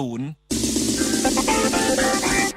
[0.00, 0.30] ศูนย์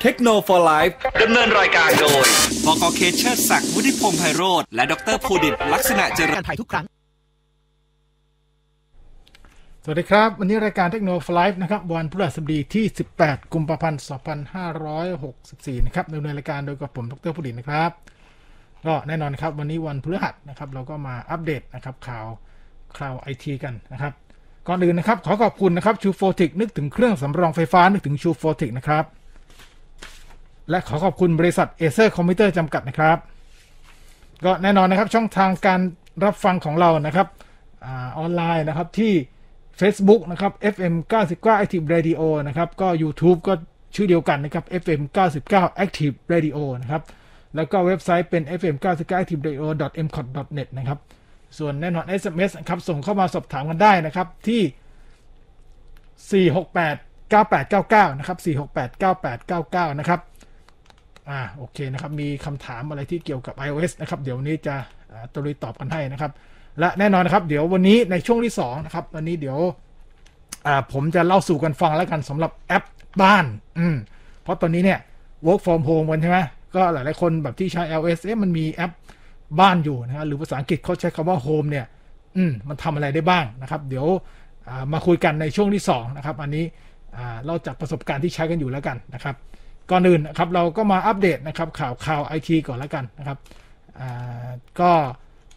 [0.02, 2.26] เทคโนโลยีไลฟ์ดำเนินรายการโดย
[2.66, 6.86] บกเคเชอร์ศักดิ์วุฒิพงษ์ไพโรธและดรภูดิตลักษณะเจริญการถ่ายทุกครั้ง
[9.84, 12.86] สวัสดีครับ วันนี้รายการเทคโนโลยีไลฟ์นะครับ วันพฤหัสบดีที่
[13.20, 14.02] 18 กุมภาพันธ์
[14.88, 17.92] 2564 นะครับดำเนินรายการโดยกับผมดรภูดิตนะครับ
[18.86, 22.26] ก็แน่นอนครับ วันนี้วันพฤหัสนะครับ เราก็มาอัปเดตนะครับข่าว
[22.98, 24.14] ข่าวไอทีกันนะครับ
[24.68, 29.06] ก่อนอื่นนะครับขอขอบคุณนะครับชูโฟติคนึกถึงเครื่องสำรองไฟฟ้านึกถึงชูโฟติคนะครับ
[30.70, 33.18] และขอขอบคุณบริษัทเอเซอร์คอมพิวเตอร์จำกัดนะครับ
[34.46, 35.80] ก็แน่นอนนะครับช่องทางการ
[36.26, 37.28] รับฟังของเรานะครับ
[38.18, 39.14] ออนไลน์นะครับที่
[39.80, 40.94] Facebook นะครับ FM
[41.28, 43.54] 99 Active Radio นะครับก็ YouTube ก็
[43.96, 45.02] ชื่อเดียวกันนะครับ FM
[45.44, 47.02] 99 Active Radio นะครับ
[47.56, 49.64] แล้วก็เว็บไซต์เป็น fm 99 active radio
[50.06, 50.28] m c o t
[50.58, 51.00] net นะครับ
[51.58, 58.38] ส่วนแน่นอน SMS ครับส่งเข้ามาสอบถามกันได้นะครับที่ 468 9899 นะครับ
[58.74, 60.20] 468 9899 นะครับ
[61.30, 64.76] อ่า โอเคนะครับ มีคำถามอะไรที่เกี่ยวกับ iOS นะครับ เดี๋ยวนี้จะ
[65.34, 66.32] ตรุยตอบกันให้นะครับ
[66.80, 69.60] และแน่นอนนะครับ เดี๋ยววันนี้ในช่วงที่ 2 นะครับ วันนี้เดี๋ยว
[70.68, 72.84] อ่า ผมจะเล่าสู่กันฟังแล้วกันสำหรับแอป
[73.22, 73.46] บ้าน
[73.80, 73.96] อืม
[74.44, 75.00] เพราะตอนนี้เนี่ย
[75.46, 76.40] work from home กันใช่ไหม
[76.76, 78.92] ก็หลายๆคนแบบที่ใช้ iOS เอ๊ะมันมีแอป
[79.60, 81.86] บ้านอยู่นะหรือภาษาอังกฤษเขาใช้คำว่า home เนี่ย
[82.38, 84.06] อืมมันทำอะไรได้บ้างนะครับ เดี๋ยว
[84.94, 86.66] มาคุยกันในช่วงที่2นะครับอันนี้
[87.46, 89.36] เราจากประสบการณ์ที่ใช้กันอยู่แล้วกันนะครับ
[89.92, 93.38] ก่อนอื่นนะครับเราก็มาอัปเดตนะครับข่าวข่าวไอทีก่อนแล้วกันนะครับ
[94.80, 94.92] ก็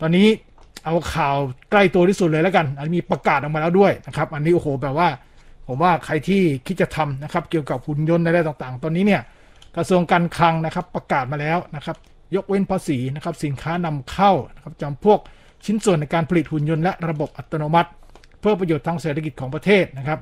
[0.00, 0.26] ตอนนี้
[0.84, 1.36] เอาข่าว
[1.70, 5.08] ใกล้ตัวที่สุดเลยแล้วกัน อันมีประกาศออกมาแล้วด้วยนะครับ อันนี้โอ้โหแบบว่า
[5.66, 9.22] ผมว่าใครที่คิดจะทำนะครับ เกี่ยวกับหุ่นยนต์อะไรต่างๆ ตอนนี้เนี่ย
[9.76, 11.96] กระทรวงการคลังนะครับประกาศมาแล้วนะครับ
[12.34, 15.18] ยกเว้นภาษีนะครับสินค้านำเข้านะครับจำพวก
[15.64, 17.90] ชิ้นส่วนในการผลิตหุ่นยนต์และระบบอัตโนมัติ
[18.40, 20.18] เพื่อประโยชน์ทางเศรษฐกิจของประเทศนะครับ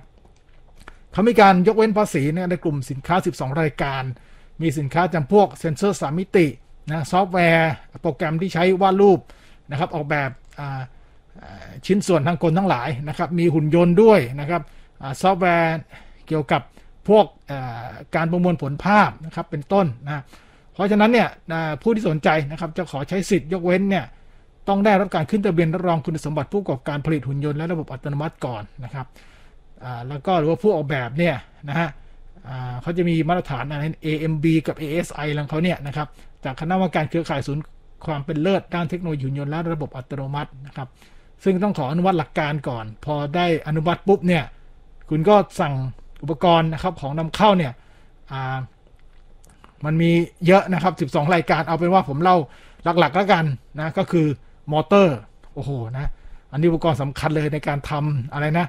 [1.13, 4.03] เขามีการยกเว้นภาษีในกลุ่มสินค้า 12 รายการ
[4.63, 6.47] มีสินค้าจำพวกเซ็นเซอร์สามมิติ
[6.91, 9.21] นะซอฟต์แวร์โปรแกรมที่ใช้วาดรูป
[9.71, 10.31] นะครับออกแบบ
[11.87, 14.63] ชิ้นส่วนทางกลทั้งหลายนะครับมีหุ่นยนต์ด้วยนะครับ
[15.23, 15.77] ซอฟต์แวร์
[16.27, 16.63] เกี่ยวกับ
[17.09, 17.25] พวก
[18.17, 20.23] การประมวลผลภาพนะครับเป็นต้นนะ
[20.79, 21.29] เพราะฉะนั้นเนี่ย
[21.83, 24.05] ผู้ที่สนใจนะครับจะขอใช้สิทธิ์ยกเว้นเนี่ย
[24.69, 29.07] ต้องได้รับการขึ้นทะเบียนรับรองคุณสมบัติผู้ประกอบการผลิตหุ่นยนต์และระบบอัตโนมัติก่อนนะครับ
[30.09, 31.35] แล้วก็หรือว่าผู้ออกแบบเนี่ย
[31.69, 31.89] นะฮะ
[32.83, 36.09] เขาจะมีมาตรฐานอะไร AMB กับ ASI ของเขาเนี่ยนะครับ
[36.45, 37.63] จากคณะกรรมการเครือข่ายศูนย์
[38.07, 40.89] ความเป็นเลิศด้านเทคโนโลยีหุ่นยนต์และระบบอัตโนมัตินะครับ
[41.45, 44.45] ซึ่งต้องขออนุมัติหลักการก่อน พอได้อนุมัติปุ๊บเนี่ย
[45.11, 45.75] คุณก็สั่ง
[46.23, 47.73] อุปกรณ์นะครับของนำเข้าเนี่ย
[49.85, 50.11] มันมี
[50.47, 52.37] เยอะนะครับ 12 รายการเอาเป็นว่าผมเล่า
[52.85, 53.45] หลักๆแล้วกัน
[53.79, 54.27] นะก็คือ
[54.73, 55.19] มอเตอร์
[55.55, 56.11] โอ้โหนะ
[56.53, 58.67] อันนี้อุปกรณ์สำคัญเลยในการทำอะไรนะ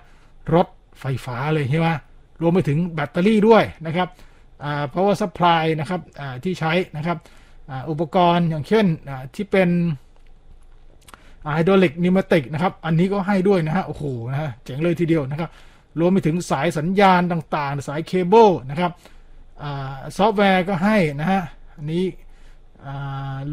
[0.55, 0.67] รถ
[0.99, 1.87] ไฟฟ้าเลยใช่ไหม
[2.41, 4.07] รวมไปถึงแบตเตอรี่ด้วยนะครับ
[4.63, 6.01] อ่า power supply นะครับ
[6.43, 7.17] ที่ใช้นะครับ
[7.69, 8.85] อ,อุปกรณ์อย่างเช่น
[9.35, 9.69] ที่เป็น
[11.43, 15.49] ไฮดรอลิกนิวเมติกนะครับ อันนี้ก็ให้ด้วยนะฮะโอ้โหนะเจ๋งเลยทีเดียวนะครับ
[15.99, 18.91] รวมไปถึงสายสัญญาณต่างๆ สายเคเบิลนะครับ
[20.17, 21.41] ซอฟต์แวร์ก็ให้นะฮะ
[21.77, 22.03] อันนี้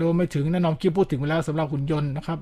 [0.00, 2.38] รวมไปถึงแน่นอนกี้พูดถึงไปแล้วสำหรับหุ่นยนต์นะครับ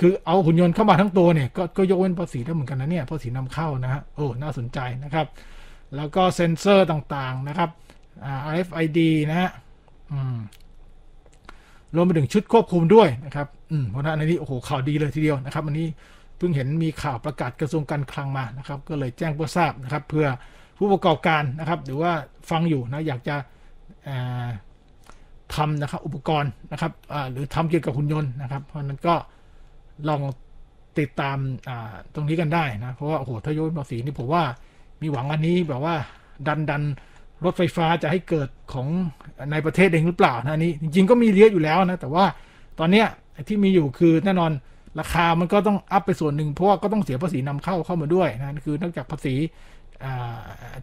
[0.00, 5.26] คือเอาหุ่นยนต์เข้ามาทั้งตัวเนี่ยกก็ยกเว้นภาษีได้เหมือนกันนะเนี่ยภาษีนำเข้านะฮะโอ้น่าสนใจนะครับ
[5.96, 7.70] แล้วก็เซ็นเซอร์ต่างๆนะครับ
[8.50, 8.98] RFID
[9.30, 9.50] นะฮะ
[11.94, 15.86] รวมไปถึงชุดควบคุมด้วยนะครับอืมเพราะนั้นอันนี้โอ้โหข่าวดีเลยทีเดียวนะครับ อันนี้
[16.36, 20.26] เพิ่งเห็นมีข่าวประกาศกระทรวงการคลังมานะครับ ก็เลยแจ้งเพื่อทราบนะครับ เพื่อ
[20.78, 22.12] ผู้ประกอบการนะครับ หรือว่า
[22.50, 23.36] ฟังอยู่นะอยากจะ
[25.54, 26.92] ทำนะครับอุปกรณ์นะครับ
[27.32, 29.14] หรือทำเกี่ยวกับหุ่นยนต์นะครับ เพราะนั้นก็
[30.08, 30.20] ลอง
[30.98, 31.36] ติดตาม
[32.14, 34.42] ตรงนี้กันได้นะ เพราะว่าโอ้โหถ้ายนภาษีนี่ผมว่า
[35.02, 35.94] มีหวังอันนี้แบบว่า
[36.46, 36.82] ดันดัน
[37.44, 38.86] รถไฟฟ้าจะให้เกิดของ
[39.52, 42.24] ในประเทศเองหรือเปล่านะนี้ จริง ๆ ก็มีเยอะอยู่แล้วนะ แต่ว่า
[42.78, 43.06] ตอนเนี้ย
[43.48, 44.52] ที่มีอยู่คือแน่นอน
[45.00, 49.34] ราคามันก็ต้องอัพไปส่วนหนึ่งเพราะว่าก็ต้องเสียภาษีนำเข้าเข้ามาด้วยนะคือ นอกจากภาษี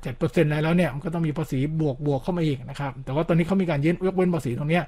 [0.01, 4.81] เจ็ดเปอร์เซ็นต์อะไรแล้วเนี่ยมันก็ต้องมีภาษีบวกบวกเข้ามาอีกนะครับ แต่ว่าตอนนี้เขามีการย็นยกเว้นภาษีตรงนี้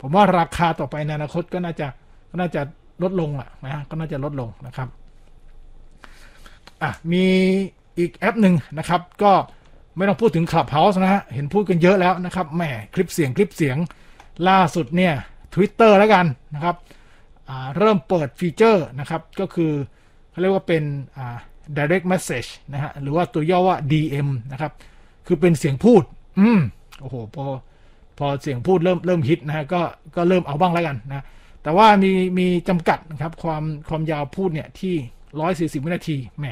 [0.00, 1.86] ผมว่าราคาต่อไปในอนาคตก็น่าจะ
[2.30, 2.60] ก็น่าจะ
[3.02, 4.88] ลดลงอะนะก็น่าจะลดลงนะครับ
[6.82, 7.24] อะมี
[7.98, 9.32] อีกแอปหนึ่งนะครับ ก็
[9.96, 12.62] ไม่ต้องพูดถึง Clubhouse นะฮะ เห็นพูดกันเยอะแล้วนะครับแหม
[12.94, 13.76] คลิปเสียงคลิปเสียง
[14.48, 15.14] ล่าสุดเนี่ย
[15.54, 16.76] Twitter แล้วกันนะครับ
[17.78, 19.72] เริ่มเปิดฟีเจอร์นะครับ ก็คือ
[20.30, 20.82] เขาเรียกว่าเป็น
[21.76, 24.72] direct message นะฮะหรือว่าตัวย่อว่า DM นะครับ
[25.26, 26.02] คือเป็นเสียงพูด
[26.38, 26.60] อืม
[27.00, 27.46] โอ้โหพอ
[28.18, 29.80] พอเสียงพูดเริ่มเริ่มฮิตนะฮะก็
[30.16, 31.24] ก็เริ่มเอาบ้างแล้วกันนะ
[31.62, 34.94] แต่ว่ามีมีจำกัดนะครับความความยาวพูดเนี่ยที่
[35.78, 36.46] 140 วินาทีแหม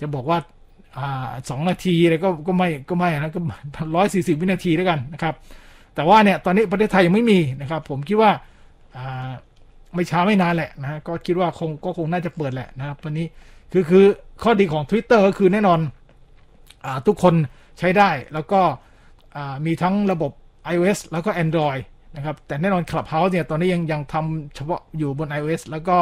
[0.00, 0.38] จะบอกว่า
[0.98, 3.40] อ่าสองนาทีอะไรก็ก็ไม่ก็ไม่นะก็
[3.96, 5.34] ร้อยสี่สิบวินาทีแล้วกันนะครับ
[5.94, 8.30] แต่ว่าเนี่ยตอนนี้ประเทศไทยยังไม่มีนะครับ ผมคิดว่า
[8.96, 9.30] อ่า
[9.94, 13.26] ไม่ช้าไม่นานแหละนะก็คิดว่าคงก็คงน่าจะเปิดแหละนะครับวันนี้
[13.76, 14.06] คือคือ
[14.42, 15.80] ข้อดีของ Twitter ก็คือแน่นอน
[16.84, 17.34] อทุกคน
[17.78, 18.60] ใช้ได้แล้วก็
[19.66, 20.32] มีทั้งระบบ
[20.74, 21.80] iOS แล้วก็ Android
[22.16, 25.98] นะครับแต่แน่นอน Clubhouse เนี่ยตอนนี้ยังยังทำเฉพาะอยู่บน iOS แล้วก็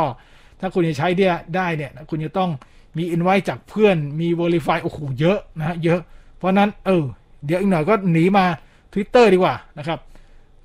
[0.61, 1.27] ถ้าคุณจะใช้ได้
[1.57, 2.51] ได้เนี่ยคุณจะต้อง
[2.99, 6.01] มีอินไว้จากเพื่อนมี Verify โอ้โหเยอะนะฮะเยอะ
[6.37, 7.05] เพราะนั้นเออ
[7.47, 8.45] เดี๋ยวอีกหน่อยก็หนีมา
[8.93, 9.99] Twitter ดีกว่านะครับ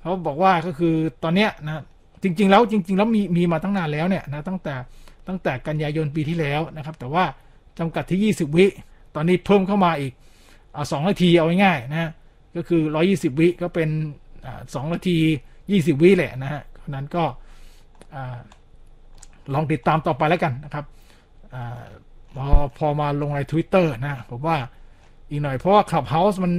[0.00, 1.82] เขาบอกว่าก็คือตอนเนี้ยนะ
[2.22, 4.74] จริง ๆ แล้วจริง ๆ แล้วมีมีมาตั้งนานแล้วเนี่ยนะตั้งแต่
[5.28, 7.24] ตั้งแต่กันยายนปีที่แล้วนะครับ แต่ว่า
[7.78, 8.66] จำกัดที่ 20 วิ
[9.14, 10.12] ตอนนี้เพิ่มเข้ามาอีก
[10.72, 12.10] เอาสองนาทีเอาง่ายๆนะ
[12.56, 13.88] ก็คือ 120 วิก็เป็น
[14.74, 15.16] สองนาที
[15.60, 17.24] 20 วิแหละนะฮะเพราะนั้นก็
[19.54, 20.84] ลองติดตามต่อไปแล้วกันนะครับ
[21.54, 21.56] อ
[22.36, 22.46] พอ
[22.78, 24.56] พอมาลงใน Twitter นะผมว่า
[25.30, 26.52] อีกหน่อยเพราะว่า Clubhouse มัน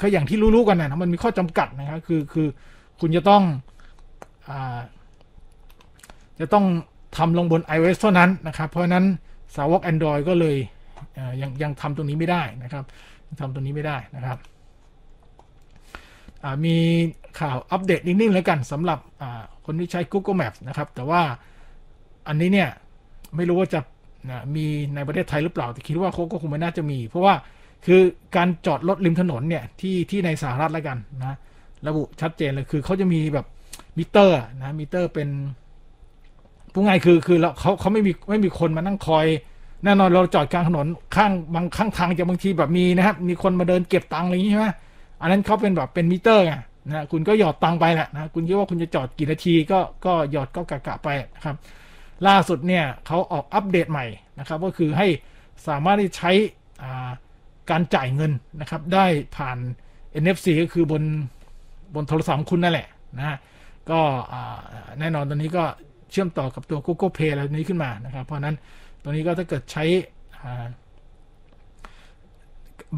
[0.00, 2.48] ก็อย่างที่รู้ๆกันนะมันมีข้อจำกัดนะครับคือคือ
[3.00, 3.42] คุณจะต้อง
[4.48, 4.50] อ
[6.40, 6.64] จะต้อง
[7.16, 9.04] ทำลงบน iOS เท่านั้นนะครับ เพราะนั้น
[9.56, 10.56] สาวก Android ก็เลย
[11.40, 12.84] ยังยังทำตรงนี้ไม่ได้นะครับ
[13.40, 14.38] ทำตรงนี้ไม่ได้นะครับ
[16.64, 16.76] มี
[17.40, 18.98] ข่าวอัปเดตนิดนึงแล้วกันสำหรับ
[19.64, 21.22] คนที่ใช้ Google Maps นะครับ แต่ว่า
[22.28, 22.68] อันนี้เนี่ย
[23.36, 23.80] ไม่รู้ว่าจะ
[24.30, 27.34] นะมีในประเทศไทยหรือเปล่า แต่คิดว่าเขาก็คงไม่น่าจะมี เพราะว่า
[27.86, 28.00] คือ
[28.36, 31.36] การจอดรถริมถนนเนี่ย ที่ที่ในสหรัฐแล้วกันนะ
[31.86, 33.46] ระบุชัดเจนเลยคือเขาจะมีแบบ
[33.98, 35.28] มิเตอร์นะมิเตอร์เป็น
[36.72, 39.26] ผู้ง่ายคือคือเราเขาเขาไม่มีไม่มีคนมานั่งคอย
[39.84, 40.86] แน่นอนเราจอดกลางถนน
[41.16, 44.68] ข้างบางข้างทางจะบางทีแบบมีนะครับ มีคนมาเดินเก็บตังค์อะไรอย่างนี้ใช่ไหม
[45.20, 46.54] อันนั้นเขาเป็นแบบเป็นมิเตอร์ไง
[46.88, 51.56] นะคุณก็หยอดตังค์ไปแหละนะคุณคิดว่าคุณจะจอดกี่นาทีก็ก็หยอดก็กะกะไปนะครับ
[52.26, 54.06] ล่าสุดเนี่ยเขาออกอัปเดตใหม่
[54.38, 55.06] นะครับ ก็คือให้
[55.68, 56.32] สามารถที่ใช้
[57.70, 59.04] การจ่ายเงินนะครับ ได้
[59.36, 59.58] ผ่าน
[60.22, 61.02] NFC ก็คือบน
[61.94, 62.88] บนโทรศัพท์คุณนั่นแหละ
[63.18, 63.36] นะ
[63.90, 64.00] ก็
[64.98, 65.64] แน่นอนตอนนี้ก็
[66.12, 68.56] เชื่อมต่อกับตัว Google Pay อะไรนี้ขึ้นมานะครับ เพราะนั้น
[69.02, 69.84] ตรงนี้ก็ถ้าเกิดใช้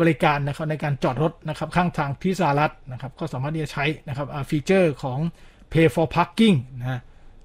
[0.01, 5.19] บริการนะครับในการจอดรถนะครับข้างทางที่สหรัฐนะครับก็สามารถที่จะใช้นะครับฟีเจอร์ของ
[5.73, 7.01] Pay for Parking นะ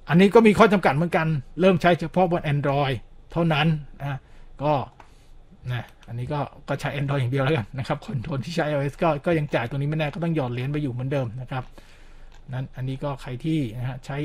[0.09, 1.27] อันนี้ก็มีข้อจำกัดเหมือนกัน
[1.59, 2.95] เริ่มใช้เฉพาะบน Android
[3.31, 3.67] เท่านั้น
[3.99, 4.19] นะ
[4.63, 4.73] ก็
[5.71, 11.63] นะอันนี้ก็ก็ใช้ Android อย่างเดียวแล้วกันนะครับคนคนที่ใช้ iOS ก็ก็ยังจ่ายตัวนี้ไม่แน่ก็ต้องหยอดเหรียญไปอยู่เหมือนเดิมนะครับ
[12.53, 14.17] นั้นอันนี้ก็ใครที่นะฮะใช้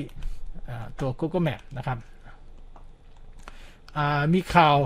[1.01, 1.99] ตัว Google Map นะครับ
[4.33, 4.77] มีข่าว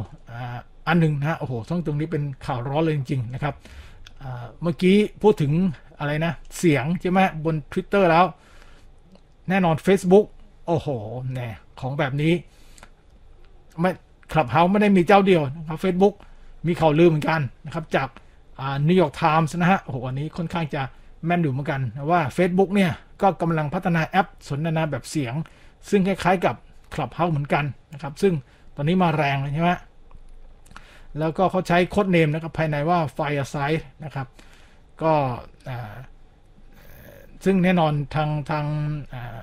[0.87, 3.55] อันหนึ่งนะโอ้โหต้องตรงนี้เป็นข่าวร้อนเลยจริง ๆ นะครับ
[4.63, 5.53] เมื่อกี้พูดถึง
[5.99, 8.25] อะไรนะ เสียงใช่ไหมบน Twitter แล้ว
[9.49, 10.27] แน่นอน Facebook
[10.67, 10.89] โอ้โห
[11.35, 11.49] แน่
[11.81, 12.33] ของแบบนี้
[13.81, 13.91] ไม่
[14.33, 16.15] Clubhouse ไม่ได้มีเจ้าเดียวนะครับ Facebook
[16.67, 18.09] มีข่าวลือเหมือนกันนะครับ จาก
[18.89, 20.83] นิวยอร์กไทมส์นะฮะโอ้โหอันนี้ค่อนข้างจะ
[21.27, 21.81] แม่นอยู่เหมือนกัน
[22.11, 22.93] ว่า Facebook เนี่ย
[23.23, 25.35] ก็กำลังพัฒนาแอปสนทนาแบบเสียง
[25.91, 26.57] ซึ่งคล้ายๆกับ
[26.95, 28.33] Clubhouse เหมือนกันนะครับ ซึ่ง
[28.77, 29.71] ตอนนี้มาแรงเลยใช่ไหม
[31.19, 34.27] แล้วก็เขาใช้ codename นะครับภายในว่า Fireside นะครับ
[35.03, 35.13] ก็
[37.45, 38.65] ซึ่งแน่นอนทางทาง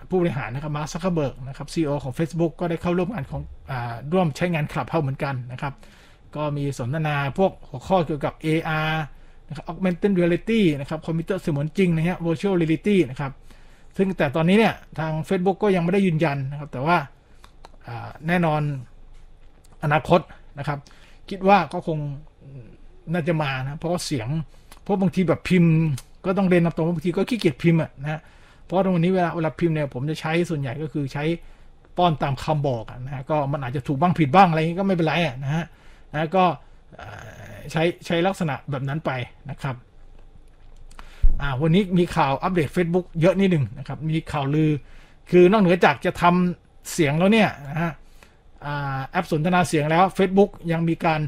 [0.10, 3.42] ผู้บริหารนะครับมาร์คซักเคอร์เบิร์กนะครับ CEO ของ Facebook ก็ได้เข้าร่วมงานของ
[3.72, 3.74] อ
[4.14, 5.74] ร่วมใช้งาน Clubhouse เหมือนกันนะครับ
[6.36, 8.92] ก็มีสนทนาพวกหัวข้อเกี่ยวกับ AR
[9.48, 13.32] นะครับ augmented reality นะครับคอมพิวเตอร์เสมือนจริงนะฮะ virtual reality นะครับ
[13.98, 16.98] ซึ่งแต่ตอนนี้เนี่ยทาง Facebook ก็ยังไม่ได้ยืนยันนะครับ แต่ว่า
[18.28, 18.62] แน่นอน
[19.84, 20.20] อนาคต
[20.60, 20.80] นะครับ
[21.30, 22.00] คิดว่าก็คง
[23.14, 24.30] น่าจะมานะ เพราะเสียง
[24.84, 25.74] เพราะบางทีแบบพิมพ์
[26.26, 28.22] ก็ต้องเรียนตรงบางทีก็ขี้เกียจพิมพ์อะนะ
[28.64, 31.24] เพราะตรงนี้เวลาเวลาพิมพ์เนี่ยผมจะใช้ส่วนใหญ่ก็คือใช้
[31.98, 35.66] ป้อนตามคำบอกนะฮะก็มันอาจจะถูกบ้างผิดบ้างอะไรนี้ก็ไม่เป็นไรอะนะฮะ
[36.14, 36.44] นะก็
[37.72, 39.12] ใช้ใช้ลักษณะแบบนั้นไป
[39.50, 39.76] นะครับ
[41.42, 44.70] อ่าวันนี้มีข่าวอัปเดต Facebook เยอะนิดหนึ่งนะครับ มีข่าวลือ
[45.30, 47.92] คือนอกเหนือจากจะทำเสียงแล้วเนี่ยนะฮะ
[49.10, 51.22] แอปสนทนาเสียงแล้ว Facebook ยังมีการ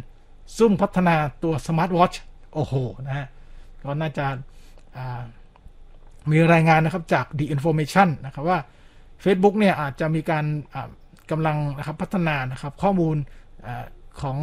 [0.57, 2.13] ซุ่มพัฒนาตัวสมาร์ทวอช
[2.53, 2.73] โอ้โห
[3.07, 3.27] นะฮะ
[3.83, 4.25] ก็น่าจะ
[6.31, 8.59] มีรายงานนะครับจาก The Information นะครับว่า
[9.23, 10.45] Facebook เนี่ยอาจจะมีการ
[11.31, 13.15] กำลังนะครับพัฒนานะครับข้อมูล
[13.65, 13.67] อ
[14.21, 14.37] ของ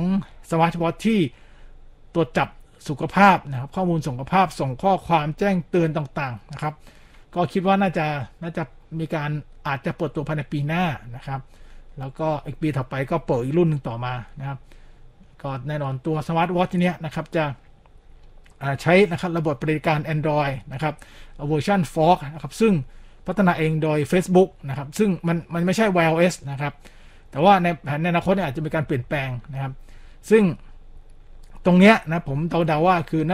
[0.50, 1.21] สมาร์ทวอชที่
[2.14, 2.49] ตรวจจับ
[2.89, 6.75] สุขภาพนะครับ ข้อมูลสุขภาพส่งข้อความแจ้งเตือนต่างๆนะครับ
[7.35, 8.07] ก็คิดว่าน่าจะ
[8.43, 8.62] น่าจะ
[8.99, 9.31] มีการ
[9.67, 10.85] อาจจะเปิดตัวภายในปีหน้า
[11.17, 11.41] นะครับ
[11.99, 14.59] แล้วก็อีกปีถัดไปก็เปิดอีกรุ่นหนึ่งต่อมานะครับ
[15.43, 17.45] ก็แน่นอนตัวสมาร์ทวอทเนี้ยนะครับจะ
[18.83, 20.95] ใช้นะครับระบบปฏิบัติการ Android นะครับ
[21.49, 22.73] เวอร์ชัน Fork นะครับซึ่ง
[23.27, 26.73] พัฒนาเองโดย Facebook นะครับ ซึ่งมันมันไม่ใช่ Wear OS นะครับ
[27.31, 29.73] แต่ว่าในแผนในอนาคตเนี่ยอาจจะมีการเปลี่ยนแปลงนะครับ
[30.31, 30.43] ซึ่ง
[31.66, 33.33] ตรงเนี้ยนะผมเดาๆว่าคือณ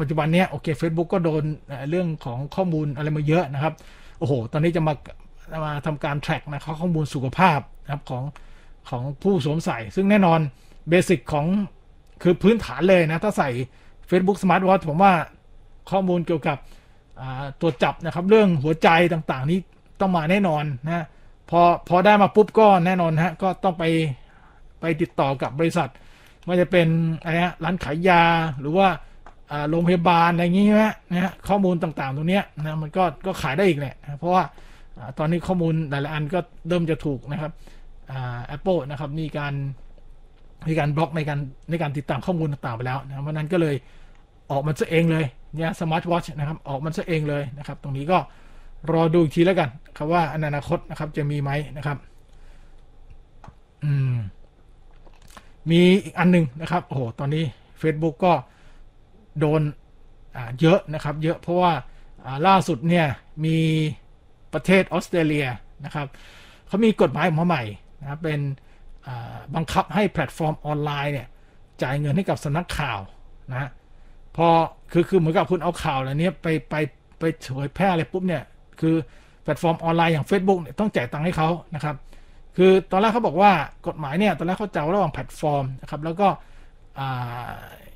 [0.00, 1.42] ปัจจุบันเนี้ยโอเค Facebook ก็โดน
[1.90, 3.74] เรื่องของข้อมูลอะไรมาเยอะนะครับ
[4.18, 4.94] โอ้โห ตอนนี้จะมา
[5.64, 8.24] มาทำการ track นะข้อมูลสุขภาพนะครับของ
[8.88, 10.40] ของผู้สวมใส่ ซึ่งแน่นอน
[10.88, 11.46] เบสิกของ
[12.22, 13.50] คือพื้นฐานเลยนะ ถ้าใส่
[14.10, 15.12] Facebook Smart Watch ผมว่า
[15.90, 16.58] ข้อมูลเกี่ยวกับ
[17.60, 19.58] ตัวจับนะครับ เรื่องหัวใจต่างๆ นี้
[20.00, 21.06] ต้องมาแน่นอนนะ
[21.50, 23.84] พอพอได้มาปุ๊บก็แน่นอนฮะก็ต้องไป
[24.80, 25.88] ไปติดต่อกับบริษัท
[26.46, 26.88] ไม่จะเป็น
[27.22, 28.22] อะไรฮะร้านขายยา
[28.60, 28.88] หรือว่า
[29.70, 34.44] โรงพยาบาลอะไรอย่างนี้นะนะฮะข้อมูลต่างๆ ตรงนี้นะมันก็ก็ขายได้อีกแหละเพราะว่า
[35.18, 36.38] ตอนนี้ข้อมูลหลายๆอันก็
[36.68, 37.52] เริ่มจะถูกนะครับ
[38.46, 39.54] แอปเปิลนะครับมีการ
[40.68, 41.38] มีการบล็อกในการ
[41.70, 43.76] ในการติดตามข้อมูลต่างๆไปแล้วนะเพราะนั้นก็เลย
[44.50, 45.24] ออกมันซะเองเลย
[45.54, 48.18] เนี่ยสมาร์ทวอชนะครับออกมันซะเองเลยนะครับ ตรงนี้ก็
[48.92, 51.96] รอดูอีกทีแล้วกันครับว่าอนาคตนะครับจะมีไหมนะครับ
[53.84, 54.14] อืม
[55.70, 57.44] มีอีกอันหนึ่งนะครับโอ้โหตอนนี้
[57.80, 58.32] Facebook ก็
[59.40, 59.62] โดน
[60.60, 61.72] เยอะนะครับ เยอะเพราะว่า
[62.46, 63.06] ล่าสุดเนี่ย
[63.44, 63.58] มี
[64.52, 65.46] ประเทศออสเตรเลีย
[65.84, 66.06] นะครับ
[66.66, 67.62] เขามีกฎหมายออกมาใหม่
[68.02, 68.40] นะเป็น
[69.54, 71.28] บังคับให้แพลตฟอร์มออนไลน์เนี่ย
[71.82, 72.98] จ่ายเงินให้กับสำนักข่าว
[73.50, 73.70] นะ
[74.36, 74.48] พอ
[74.92, 76.74] คือคือเหมือนกับคุณเอาข่าวอะไรเนี้ยไปไป
[77.18, 78.42] ไปเผยแพร่อะไรปุ๊บเนี่ย
[78.80, 78.94] คือ
[79.42, 81.94] แพลตฟอร์มออนไลน์อย่าง Facebook เนี่ยต้องจ่ายตังค์ให้เขานะครับ
[82.56, 83.52] คือตอนแรกเขาบอกว่า
[83.86, 86.28] กฎหมายเนี่ยตอนแรกเขาจะระหว่างแพลตฟอร์มนะครับแล้วก็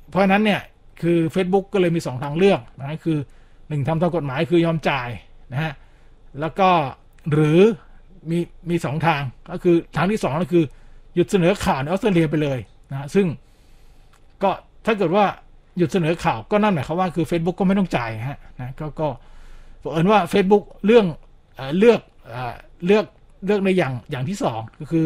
[0.09, 0.61] เพราะฉะนั้นเนี่ย
[1.01, 3.17] คือ Facebook ก็เลยมี 2 ทางเลือกนะคือ
[3.55, 5.09] 1ทำตามกฎหมายคือยอมจ่าย
[5.53, 5.73] นะฮะ
[6.39, 6.69] แล้วก็
[7.31, 7.59] หรือ
[8.29, 8.39] มี
[8.69, 10.63] มีสองทางก็คือทางที่2ก็คือ
[11.15, 12.59] หยุดเสนอข่าวในออสเตรเลียไปเลย
[12.91, 13.27] นะซึ่ง
[14.43, 14.51] ก็
[14.85, 15.25] ถ้าเกิดว่า
[15.77, 19.07] หยุดเสนอข่าวก็นั่นหมายความว่าคือ Facebook ก็ไม่ต้องจ่ายฮะนะก็ก็
[19.79, 21.05] เผอิญว่า Facebook เรื่อง
[21.77, 21.99] เลือก
[22.85, 23.05] เลือก
[23.45, 25.05] เลือกในอย่างอย่างที่สองก็คือ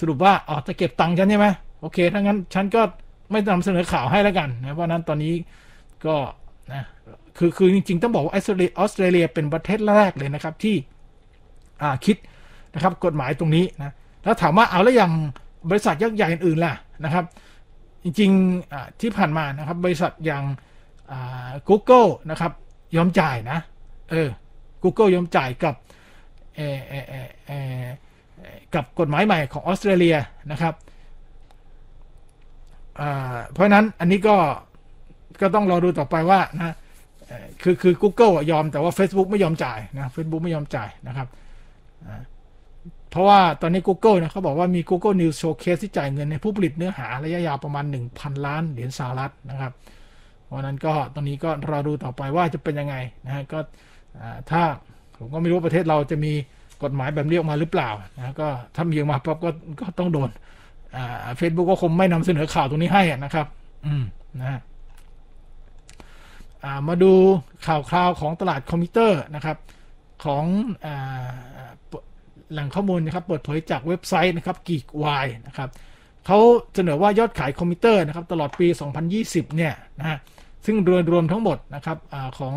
[0.00, 1.48] สรุปว่าอ๋อจะเก็บตังค์ฉันใช่ไหม
[1.80, 2.82] โอเคถ้างั้นฉันก็
[3.30, 5.34] ไม่นำเสนอข่าวให้แล้วกันนะเพราะนั้นตอนนี้
[6.06, 6.16] ก็
[6.72, 6.82] นะ
[7.38, 10.76] คือคือจริง ๆ ต้องบอกว่าออสเตรเลียออสเตรเลียเป็นประเทศแรกเลยนะครับที่
[11.82, 12.16] อ่าคิด
[12.74, 15.12] นะครับกฎหมายตรงนี้นะแล้วถามว่าเอาแล้วอย่าง
[15.70, 17.24] บริษัทยักษ์ใหญ่อื่นๆล่ะนะครับ
[18.04, 20.44] จริงๆที่ผ่านมานะครับ บริษัทอย่าง
[21.68, 22.52] Google นะครับ
[22.96, 23.58] ยอมจ่ายนะ
[24.10, 24.28] เออ
[24.82, 25.74] Google ยอมจ่ายกับ
[28.74, 30.16] กับกฎหมายใหม่ของออสเตรเลีย
[30.52, 30.74] นะครับ
[33.52, 34.36] เพราะนั้นอันนี้ก็
[35.40, 36.74] ก็ต้องรอดูต่อไปว่านะ
[37.62, 41.28] คือคือ Google ยอมแต่ว่า Facebook ไม่ยอมจ่ายนะ Facebook ไม่ยอมจ่ายนะครับ
[43.10, 49.72] เพราะว่าตอนนี้ Google นะเขาบอกว่ามี Google News Showcase ที่จ่ายเงินในผู้ผลิตเนื้อหาระยะยาวประมาณ 1,000 ล้านเหรียญสหรัฐนะครับ
[50.44, 53.58] เพราะนั้นก็ตอนนี้ก็รอดูต่อไปว่าจะเป็นยังไงนะฮะก็
[54.50, 54.62] ถ้า
[55.22, 56.32] ผมก็ไม่รู้ประเทศเราจะมี
[56.82, 59.50] กฎหมายแบบนี้ออกมาหรือเปล่านะก็ถ้ามีออกมาปั๊บก็
[59.80, 60.30] ก็ต้องโดน
[61.36, 63.46] เฟซบุ๊กก็คงไม่นำเสนอข่าวตรงนี้ให้นะครับ
[63.86, 64.04] อืม
[64.40, 64.60] นะ
[66.88, 67.12] มาดู
[67.66, 69.56] ข่าวคราวของตลาดคอมพิวเตอร์นะครับ
[70.24, 70.44] ของ
[70.84, 70.88] อ
[72.52, 75.68] แหล่งข้อมูลนะครับเปิดเผยจากเว็บไซต์นะครับ GeekWire นะครับ
[76.26, 76.38] เขา
[76.74, 78.66] เสนอว่ายอดขายคอมพิวเตอร์นะครับตลอดปี
[79.12, 80.18] 2020 เนี่ยนะฮะ
[80.64, 82.54] ซึ่งรวมรวมทั้งหมดนะครับอของ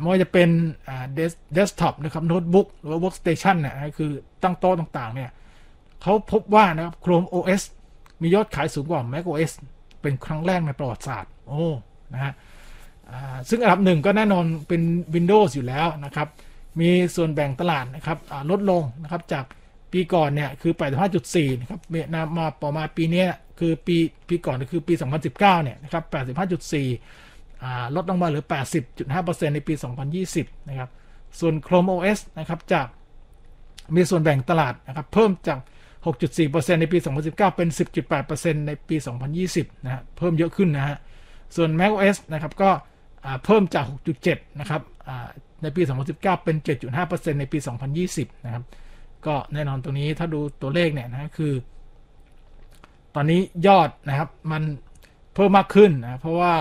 [0.00, 0.48] ไม่ว่าจะเป็น
[1.14, 4.10] เดสก์ท็อปนะครับโน้ตบุ๊กหรือว่า workstation เนี่ยคือ
[4.42, 5.30] ตั้งโต๊ะต่างๆเนี่ย
[6.02, 7.62] เขาพบว่านะครับ Chrome OS
[8.22, 9.52] มียอดขายสูงกว่า Mac OS
[10.02, 11.64] เป็นครั้งแรกในประวัติศาสตร์ โอ้
[12.14, 12.32] นะฮะ
[13.48, 14.82] ซึ่งอันดับหนึ่งก็แน่นอนเป็น
[15.14, 16.28] Windows อยู่แล้วนะครับ
[16.80, 18.18] มีส่วนแบ่งตลาดนะครับ
[18.50, 19.44] ลดลงนะครับจาก
[19.92, 20.72] ปีก่อนเนี่ยคือ
[21.16, 21.80] 85.4 นะครับ
[22.38, 23.24] มาประมาณปีนี้
[23.58, 23.96] คือปี
[24.28, 26.04] ปีก่อนคือปี 2019 เนี่ยนะครับ
[26.50, 27.25] 85.4
[27.96, 28.44] ลดลงมาเหลือ
[28.98, 29.74] 80.5%ในปี
[30.20, 30.90] 2020 นะครับ
[31.40, 32.86] ส่วน Chrome OS นะครับจาก
[33.94, 35.58] มีส่วนแบ่งตลาดนะครับเพิ่มจาก
[36.04, 37.68] 6.4%ในปี 2019 เป็น
[38.18, 38.96] 10.8%ในปี
[39.40, 40.96] 2020 นะฮะเพิ่มเยอะขึ้นนะฮะ
[41.56, 42.70] ส่วน macOS นะครับก็
[43.44, 43.84] เพิ่มจาก
[44.22, 44.82] 6.7 นะครับ
[45.62, 45.82] ในปี
[46.12, 46.56] 2019 เป็น
[46.96, 47.58] 7.5%ในปี
[48.02, 48.64] 2020 นะครับ
[49.26, 51.52] ก็แน่นอนตรงนี้ถ้าดูตัวเลขเนี่ยนะคือ
[53.14, 54.62] ตอนนี้ยอดนะครับมัน
[55.34, 56.54] เพิ่มมากขึ้นนะเพราะว่า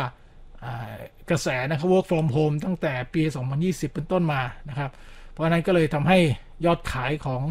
[1.29, 3.21] กระแสนะครับ work from home ตั้งแต่ปี
[3.57, 4.91] 2020 เป็นต้นมานะครับ
[5.31, 6.19] เพราะนั้นก็เลยทำให้
[6.65, 7.41] ยอดขายของ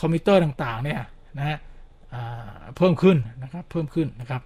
[0.00, 1.00] คอมพิวเตอร์ต่างๆเนี่ย
[1.38, 1.58] นะฮะ
[2.76, 4.42] เพิ่มขึ้นนะครับเพิ่มขึ้นนะครับ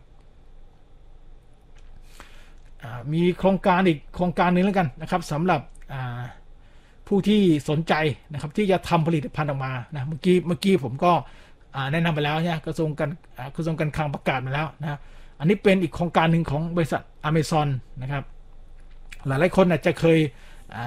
[3.12, 5.60] มีโครงการอีกโครงการนึงแล้วกันนะครับสำหรับ
[7.08, 7.94] ผู้ที่สนใจ
[8.32, 11.12] นะครับที่จะทำผลิตภัณฑ์ออกมานะเมื่อกี้เมื่อกี้ผมก็
[11.92, 13.10] แนะนำไปแล้วเนี่ยกระทรวงการ
[13.56, 14.98] กระทรวงการคลังประกาศมาแล้วนะ
[15.42, 17.68] อันนี้เป็นอีกโครงการหนึ่งของบริษัท Amazon
[18.02, 18.24] นะครับ
[19.26, 20.18] หลายหลายคนอาจจะเคย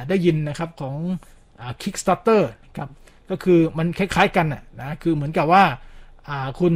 [0.09, 0.95] ได้ยินนะครับของ
[1.81, 2.41] Kickstarter
[2.77, 2.89] ครับ
[3.29, 5.63] ก็คือมันคล้ายๆกันนะคือเหมือนกับว่า
[6.59, 6.73] คุณ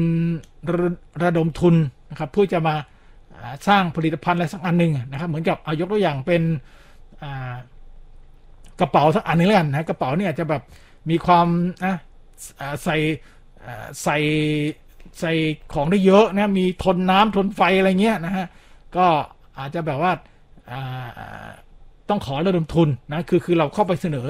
[0.69, 0.89] ระ
[1.23, 1.75] ระดมทุน
[2.09, 2.75] นะครับเพื่อจะมา
[3.67, 6.41] สร้างผลิตภัณฑ์อะไรสักอันหนึ่งนะครับ เหมือนกับเอายกตัวอย่างเป็น
[8.79, 10.61] กระเป๋าสักอันหนึงแล้วกันนะกระเป๋าเนี่ยอาจจะแบบ
[11.09, 11.47] มีความ
[11.85, 11.95] นะ
[12.59, 12.97] อ่ใส่
[14.03, 14.17] ใส่
[15.19, 15.33] ใส่
[15.73, 18.45] ของได้เยอะนะมีทนน้ำทนไฟอะไรเงี้ยนะฮะ
[18.95, 19.05] ก็
[19.59, 21.47] อาจจะแบบว่าา
[22.09, 24.27] ต้องขอระดมทุนนะคือคือเราเข้าไปเสนอ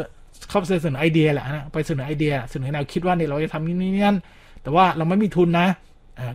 [0.50, 4.18] เข้าไปเสนอไอเดียแหละนะไปเสนอไอเดีย เสนอแนวคิดว่าเนี่ยเราจะทำนี่นี่นั่น
[4.64, 5.68] แต่ว่าเราไม่มีทุนนะ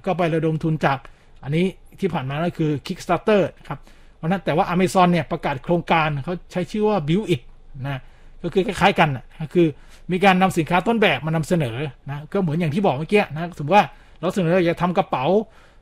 [0.05, 0.99] ก็ไประดมทุนจาก
[1.45, 1.67] อันนี้
[2.01, 3.79] ที่ผ่านมาก็คือ Kickstarter ครับ
[4.17, 7.43] เพราะนั้นแต่ว่า Amazon เนี่ยประกาศโครงการเขาใช้ชื่อว่า Build It
[7.87, 8.01] นะ
[8.43, 9.25] ก็คือคล้ายๆกันนะ
[9.55, 9.67] คือ
[10.13, 11.77] มีการนำสินค้าต้นแบบมานำเสนอ
[12.11, 13.87] นะก็เหมือนอย่างที่บอกเมื่อกี้นะสมมติว่า
[14.25, 15.25] เราเสนอเราอยากทำกระเป๋า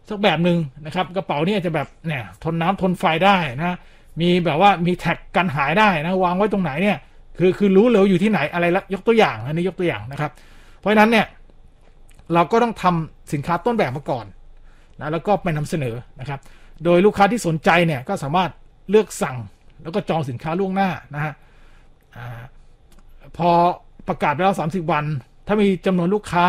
[0.08, 3.76] สักแบบหนึ่งนะครับ กระเป๋านี่จะแบบเนี่ยทนน้ำทนไฟได้นะ
[4.20, 6.98] มีแบบว่ามีแท็กกันหายได้นะวางไว้ตรงไหนเนี่ย
[7.38, 10.30] คือคือรู้เลยว่าอยู่ที่ไหนอะไรละยกตัวอย่างอันนี้ยกตัวอย่างนะครับ
[10.78, 11.26] เพราะฉะนั้นเนี่ย
[12.34, 14.26] เราก็ต้องทำสินค้าต้นแบบมาก่อน
[15.00, 16.40] นะแล้วก็ไปนำเสนอนะครับ
[16.84, 18.50] โดยลูกค้าที่สนใจเนี่ยก็สามารถ
[18.90, 19.36] เลือกสั่ง
[19.82, 21.32] แล้วก็จองสินค้าล่วงหน้านะฮะ
[23.36, 23.50] พอ
[24.08, 25.04] ประกาศไปแล้ว 30 วัน
[25.46, 26.46] ถ้ามีจำนวนลูกค้า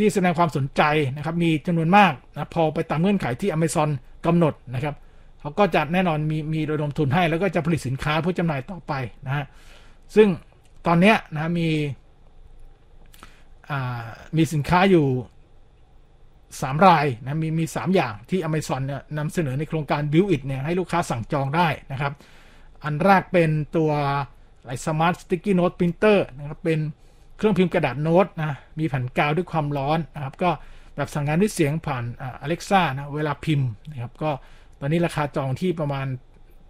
[0.00, 0.82] ที่แสดงความสนใจ
[1.16, 3.88] นะครับมีจำนวนมากนะพอไปตามเงื่อนไขที่ Amazon
[4.26, 4.94] กำหนดนะครับ
[5.40, 8.92] เขาก็จะแน่นอนมีมีระดมทุนให้ แล้วก็จะผลิตสินค้าเพื่อจำหน่ายต่อไป
[9.26, 9.44] นะฮะ
[10.14, 10.28] ซึ่ง
[10.86, 11.68] ตอนนี้นะมี
[14.36, 15.06] มีสินค้าอยู่
[16.60, 22.12] สามรายนะมีมีสามอย่างที่ Amazon เนี่ยนำเสนอในโครงการ Build It เนี่ยให้ลูกค้าสั่งจองได้นะครับ
[22.84, 23.90] อันแรกเป็นตัว
[24.66, 26.78] ไอ Smart Sticky Note Printer นะครับเป็น
[27.40, 30.50] เครื่องพิมพ์กระดาษโน้ตนะมีแผ่นกาวด้วยความร้อนนะครับก็
[30.96, 34.30] แบบสั่งงานด้วยเสียงผ่านอ่า Alexa นะเวลาพิมพ์นะครับก็
[34.80, 36.06] ตอนนี้ราคาจองที่ประมาณ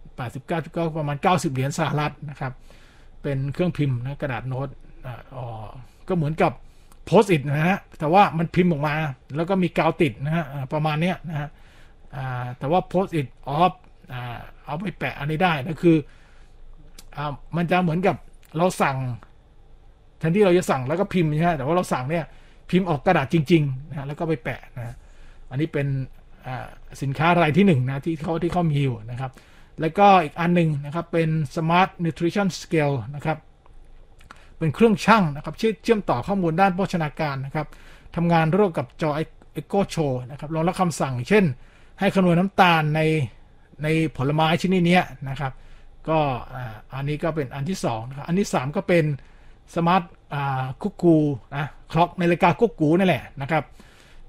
[0.00, 2.52] 89ก็ประมาณ 90 เหรียญสหรัฐนะครับ
[3.22, 4.68] เป็นเครื่องพิมพ์นะกระดาษโน้ต
[5.06, 5.44] อ่าอ๋อ
[6.08, 6.52] ก็เหมือนกับ
[7.06, 8.94] โพสต์อิทนะฮะแต่ว่ามันพิมพ์ออกมา
[9.36, 11.48] แล้วก็มีกาวติดนะฮะประมาณเนี้ยนะฮะ
[12.16, 13.72] อ่าแต่ว่าโพสต์อิทออฟ
[14.12, 15.96] อ่าเอาไปแปะอันนี้ได้นะคือ
[17.16, 18.16] อ่ามันจะเหมือนกับ
[18.56, 18.96] เราสั่ง
[20.20, 22.24] แทนที่เราจะสั่งแล้วก็พิมพ์ใช่ไหมแต่ว่าเราสั่งเนี่ย
[22.70, 24.96] พิมพ์ออกกระดาษจริงๆนะแล้วก็ไปแปะนะ
[25.50, 25.86] อันนี้เป็น
[27.02, 29.30] สินค้ารายที่หนึ่งนะที่เขาที่เขามีอยู่นะครับ
[29.80, 33.38] แล้วก็อีกอันหนึ่งนะครับเป็น Smart Nutrition Scale นะครับ
[34.58, 37.66] เป็นเครื่องชั่งนะครับเชื่อเชื่อมต่อข้อมูลด้านโภชนาการนะครับ
[38.16, 39.10] ทำงานร่วมกับจอ
[39.60, 41.44] Echo Show นะครับรองรับคำสั่ง เช่น
[42.00, 43.00] ให้คำนวณน้ำตาลใน
[43.82, 45.52] ในผลไม้ชนิดเนี้ยนะครับ
[46.08, 46.18] ก็
[46.94, 49.04] อันนี้ก็เป็นอันที่2นะครับอันที่ 3 ก็เป็น
[49.74, 50.02] สมาร์ท
[50.82, 51.16] คุกกู
[51.56, 53.64] นะคล็อกนาฬิกาคุกกูนั่นแหละนะครับ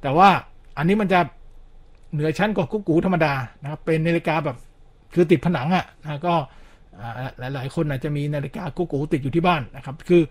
[0.01, 0.29] แต่ว่า
[0.77, 1.19] อันนี้มันจะ
[2.13, 4.57] เหนือชั้นกว่าคุกกูธรรมดานะครับเป็นนาฬิกาแบบ
[5.13, 6.33] คือติดผนังอะ่ะนะก็
[6.99, 10.21] อ่าหลาย ๆ คนอาจจะมีนาฬิกากุ๊กกูติดอยู่ที่บ้านนะครับ คือ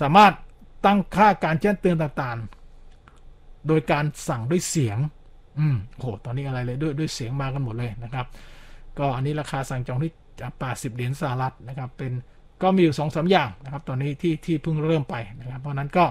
[0.00, 0.32] สามารถ
[0.86, 4.98] ตั้งค่าการแจ้งเตือนต่างๆ โดยการสั่งด้วยเสียง
[5.58, 8.26] อืมโห ตอนนี้อะไรเลยด้วยด้วยเสียงมากันหมดเลยนะครับ
[8.98, 10.12] ก็อันนี้ราคาสั่งจองที่
[10.58, 12.12] 80 เหรียญสหรัฐนะครับ เป็น
[12.62, 16.04] ก็มีอยู่สองสาอย่างนะครับตอนนี้ที่ที่เพิ่งเริ่มไปนะครับ เพราะนั้นก็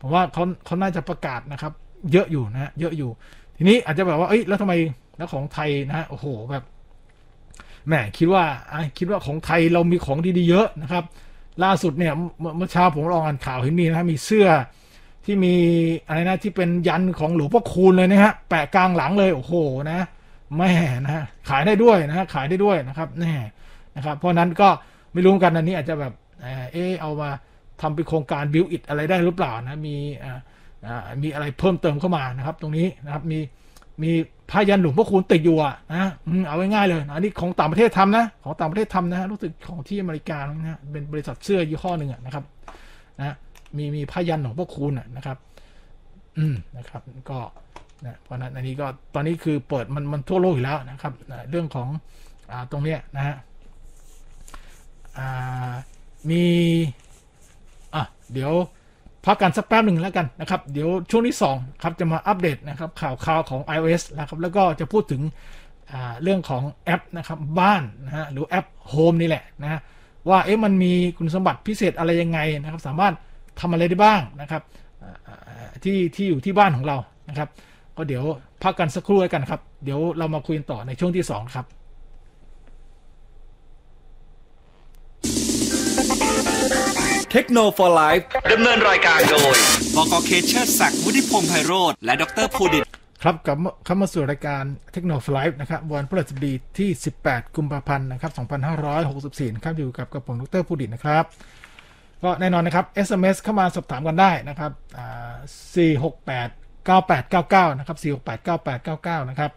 [0.00, 1.72] ผมว่าเขาเขาน่าจะประกาศนะครับ
[2.12, 3.10] เยอะอยู่นะฮะเยอะอยู่
[3.56, 4.74] ทีนี้อาจจะแบบว่าเอ้ยแล้วทำไม
[5.16, 6.64] แล้วของไทยนะฮะโอ้โหแบบ
[7.86, 11.04] แหมคิดว่าอคิดว่าของไทยเรามีของดีๆเยอะนะครับ
[11.64, 12.12] ล่าสุดเนี่ย
[12.56, 14.48] เมื่อเช้าผมลองอ่านข่าวเห็นมีนะฮะมีเสื้อ
[15.24, 15.54] ที่มี
[16.06, 19.54] อะไรนะที่เป็นยันของหลวงพ่อคูณเลยนะฮะแปะกลางหลังเลยโอ้โห
[19.90, 20.00] นะ
[20.56, 20.72] แม่
[21.04, 23.34] นะขายได้ด้วยนะขายได้ด้วยนะครับแน่
[23.96, 24.68] นะครับ เพราะนั้นก็
[25.12, 26.12] ไม่รู้กันอันนี้อาจจะแบบ
[26.72, 27.30] เออเอามา
[27.80, 29.96] ทำเป็นโครงการบิวอิ t อะไรได้หรือเปล่านะ มี
[31.22, 33.38] มีอะไรเพิ่มเติมเข้ามานะครับ ตรงนี้นะครับมี
[34.02, 34.10] มี
[34.50, 36.04] พายันหลวงพ่อคูณติดอยู่อะนะ
[36.48, 42.44] เอาง่ายๆเลยอันนี้ของต่างประเทศทำนะ ของต่างประเทศทำนะรู้สึกของที่อเมริกานะเป็นบริษัทเสื้อยี่ห้อหนึ่งอะนะครับ
[43.18, 43.34] นะ
[43.76, 45.36] มีมีพายันหลวงพ่อคูณอะนะครับ
[46.38, 47.38] อืมนะครับ ก็
[48.04, 51.88] นะเพราะนั้นอันนี้ก็ตอนนี้คือเปิดมันมันทั่วโลกอยู่แล้วนะครับนะเรื่องของ
[52.50, 53.36] อ่าตรงเนี้ยนะฮะ
[56.30, 56.44] มี
[57.94, 58.52] อะเดี๋ยว
[59.26, 65.22] พักกันสักแป๊บหนึ่งแล้วกันนะครับ เดี๋ยวช่วงที่2ครับจะมาอัปเดตนะครับข่าวข่าวของ iOS นะครับแล้วก็จะพูดถึง
[66.22, 69.80] เรื่องของแอปนะครับบ้านนะฮะหรือแอป Home นี่แหละนะ
[70.28, 73.14] ว่าเอ๊ะมันมีคุณสมบัติพิเศษอะไรยังไงนะครับ สามารถ
[73.60, 74.62] ทำอะไรได้บ้างนะครับ
[75.84, 76.96] ที่ที่อยู่ที่บ้านของเรา
[77.28, 77.48] นะครับ
[77.96, 78.24] ก็เดี๋ยว
[78.62, 81.66] พักกันสักครู่แล้วกันครับ เดี๋ยวเรามาคุยกันต่อในช่วงที่ 2 ครับ
[87.38, 89.56] เทคโนโลยีไลฟ์ดำเนินรายการโดย
[89.94, 92.82] บกเคเชอร์ศักดิ์วุฒิพงษ์ไพโรธและดรภูดิต
[93.22, 96.90] ครับกลับมาเข้ามาสู่รายการเทคโนโลยีนะครับวันพฤหัสบดีที่
[97.22, 98.32] 18 กุมภาพันธ์นะครับ
[98.94, 101.24] 2564นะครับอยู่กับกระผมดรภูดิตนะครับ
[102.22, 105.32] ก็แน่นอนนะครับ SMS เข้ามาสอบถามกันได้นะครับอ่า
[106.28, 109.50] 468 9899 นะครับ 468 9899 นะครับ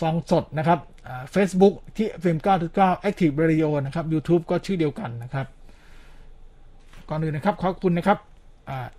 [0.00, 0.78] ฟังสดนะครับ
[1.32, 2.38] เฟซบุ๊กที่ FM
[2.72, 5.46] 9.9 Active Radio นะครับ YouTube ก็ชื่อเดียวกันนะครับ
[7.08, 8.18] ก่อนอื่นนะครับขอบคุณนะครับ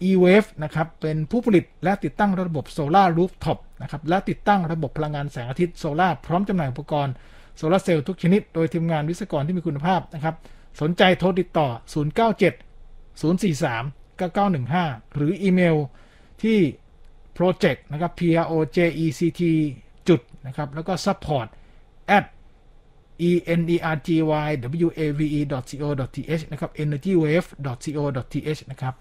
[0.09, 7.13] e-wave นะครับเป็นผู้ผลิตและติดตั้งระบบ solar rooftop นะครับและติดตั้งระบบพลังงานแสงอาทิตย์โซลาร์พร้อมจำหน่ายอุปกรณ์
[7.57, 10.35] โซลาร์เซลล์ทุกชนิด โดยทีมงานวิศวกรที่มีคุณภาพนะครับ
[10.81, 11.67] สนใจโทรติดต่อ
[12.05, 15.75] 097 043 9915 หรืออีเมล
[16.43, 16.57] ที่
[17.37, 19.41] project นะครับ p r o j e c t
[20.07, 21.47] จุดนะครับแล้วก็ support
[22.17, 22.25] at
[23.29, 24.31] e n e r g y w
[24.99, 25.39] a v e
[25.81, 27.47] co th นะครับ energywave
[27.95, 28.03] co
[28.33, 28.93] th นะครับ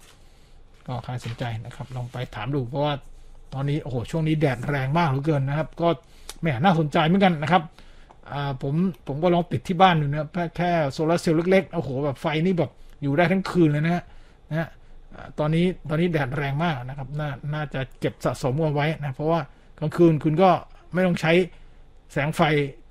[0.87, 2.93] ก็ใครสนใจนะครับ ลองไปถามดูเพราะว่า
[3.53, 5.87] ตอนนี้โอ้โหช่วงนี้แดดแรงมากเหลือเกินนะครับ ก็
[6.41, 7.63] แหมน่าสนใจเหมือนกันนะครับ
[8.61, 8.73] ผม
[9.07, 10.27] ผมก็ลองติดที่บ้านอยู่นะ
[10.57, 14.03] แค่โซลาร์เซลล์เล็กๆโอ้โหแบบไฟนี่แบบอยู่ได้ทั้งคืนเลยนะฮะ
[14.51, 14.69] นะ
[15.39, 19.39] ตอนนี้ตอนนี้แดดแรงมากนะครับนาน่าจะเก็บสะสมเอาไว้นะเพราะว่า
[19.79, 20.49] กลางคืนคุณก็
[20.93, 21.31] ไม่ต้องใช้
[22.11, 22.41] แสงไฟ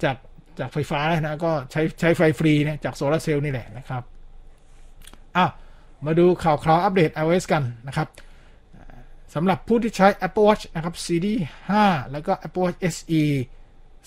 [0.05, 0.17] จาก
[0.61, 4.03] จากไฟฟ้านะก็ใช้ใช้ไฟฟรีนะจากโซลาเซลล์นี่แหละนะครับ
[5.37, 5.51] อ้าว
[6.07, 8.09] มาดูข่าวคราวอัปเดต iOS กันนะครับ
[9.35, 11.41] สำหรับผู้ที่ใช้ Apple Watch นะครับ Series
[11.77, 13.23] 5 แล้วก็ Apple Watch SE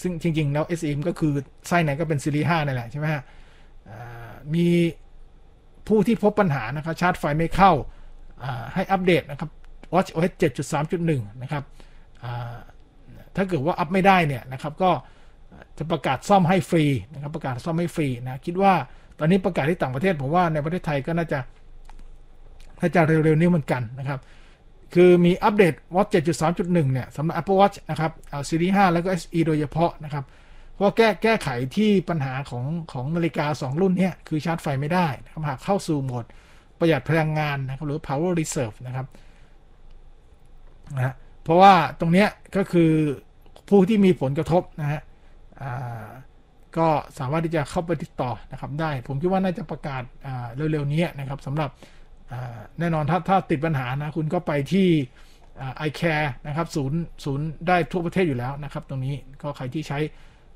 [0.02, 1.32] ซึ่งจริง ๆ แล้ว SE ก็คือ
[1.68, 3.24] ไส้ไหนก็เป็น Series 5นั่นแหละใช่ไหมฮะ
[4.56, 4.68] มี
[5.88, 7.72] ผู้ที่พบปัญหานะครับชาร์จไฟไม่เข้า
[8.74, 9.50] ให้อัปเดตนะครับ
[9.94, 11.64] Watch OS 7.3.1 นะครับ
[13.36, 14.92] ถ้าเกิดว่าอัพไม่ได้เนี่ยนะครับก็
[15.78, 18.74] จะประกาศซ่อมให้ฟรีนะครับประกาศซ่อมให้ฟรีนะคิดว่า
[19.20, 21.40] ตอนนี้ประกาศที่ต่างประเทศผมว่าในประเทศไทยก็น่าจะ
[22.80, 24.20] น่าจะเร็วๆนี้เหมือนกันนะครับ
[24.94, 30.24] คือมีอัปเดต Watch 7.3.1 เนี่ยสำหรับ Apple Watch นะครับเอาซีรีส์5แล้วก็ SE โดยเฉพาะนะครับ
[30.74, 36.26] เพราะแก้แก้ไขที่ปัญหาของของนาฬิกา 2 รุ่นนี้คือชาร์จไฟไม่ได้นะครับหากเข้าสู่โหมด
[36.80, 39.08] ประหยัดพลังงานนะครับหรือ power reserve นะครับ
[40.96, 42.92] นะเพราะว่าตรงนี้ก็คือ
[43.70, 45.02] ผู้ที่มีผลกระทบนะฮะ
[46.78, 46.88] ก็
[47.20, 50.04] สามารถที่จะเข้าไปติดต่อนะครับได้ ผมคิดว่าน่าจะประกาศ
[50.72, 51.70] เร็วๆนี้นะครับสำหรับ
[52.80, 54.88] แน่นอนถ้าถ้าติดปัญหานะคุณก็ไปที่
[55.88, 60.00] i care นะครับศูนย์ศูนย์ได้ทั่วประเทศอยู่แล้วนะครับ ตรงนี้ก็ใครที่ใช้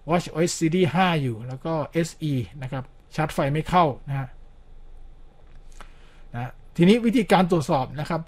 [0.09, 1.73] Watch OS Series 5 อยู่ แล้วก็
[2.07, 2.83] SE นะครับ
[3.15, 4.27] ชาร์จไฟไม่เข้านะฮะ
[6.33, 8.21] นะทีนี้วิธีการตรวจสอบนะครับ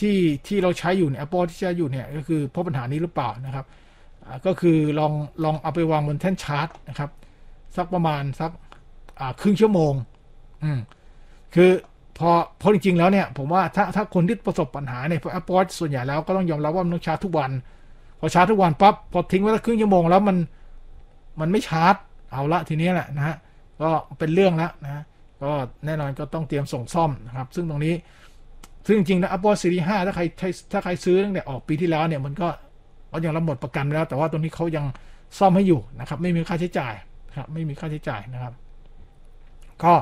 [0.00, 3.64] ที่ที่เราใช้อยู่ใน Apple ที่ใช้อยู่เนี่ยก็คือพบปัญหานี้หรือเปล่านะครับ
[4.46, 5.12] ก็คือลอง
[5.44, 7.10] ลองเอาไปวางบนแท่นชาร์จนะครับ
[7.76, 8.50] สักประมาณสัก
[9.40, 9.92] ครึ่งชั่วโมง
[10.64, 10.78] อืม
[11.54, 11.70] คือ
[12.18, 17.50] พอพอจริง ๆ แล้วเนี่ย ผมว่าถ้าถ้าคนที่ประสบปัญหาเนี่ยพอ Apple ส่วนใหญ่แล้วก็ต้องยอมรับว่ามันต้องชาร์จทุกวัน
[18.20, 20.36] พอชาร์จทุกวันปั๊บพอทิ้งไว้สักครึ่งชั่วโมงแล้วมัน
[21.40, 21.94] มันไม่ชาร์จ
[22.32, 23.36] เอาละทีนี้แหละนะฮะ
[23.82, 25.02] ก็เป็นเรื่องแล้วนะ
[25.42, 25.50] ก็
[25.86, 27.94] แน่นอนก็ต้องเตรียมส่งซ่อมนะครับ ซึ่งตรงนี้
[28.86, 30.22] ซึ่งจริงๆนะ Apple Series 5ถ้าใคร
[30.72, 32.48] ถ้าใครซื้อตั้งแต่ออกปีที่แล้วเนี่ยมันก็
[33.14, 34.84] ก็ยังรับหมดประกันแล้วแต่ว่าตรงนี้เขายัง
[35.38, 36.94] ซ่อมให้อยู่นะครับ ไม่มีค่าใช้จ่าย
[37.36, 38.52] ครับไม่มีค่าใช้จ่ายนะครับ
[39.82, 39.92] ก็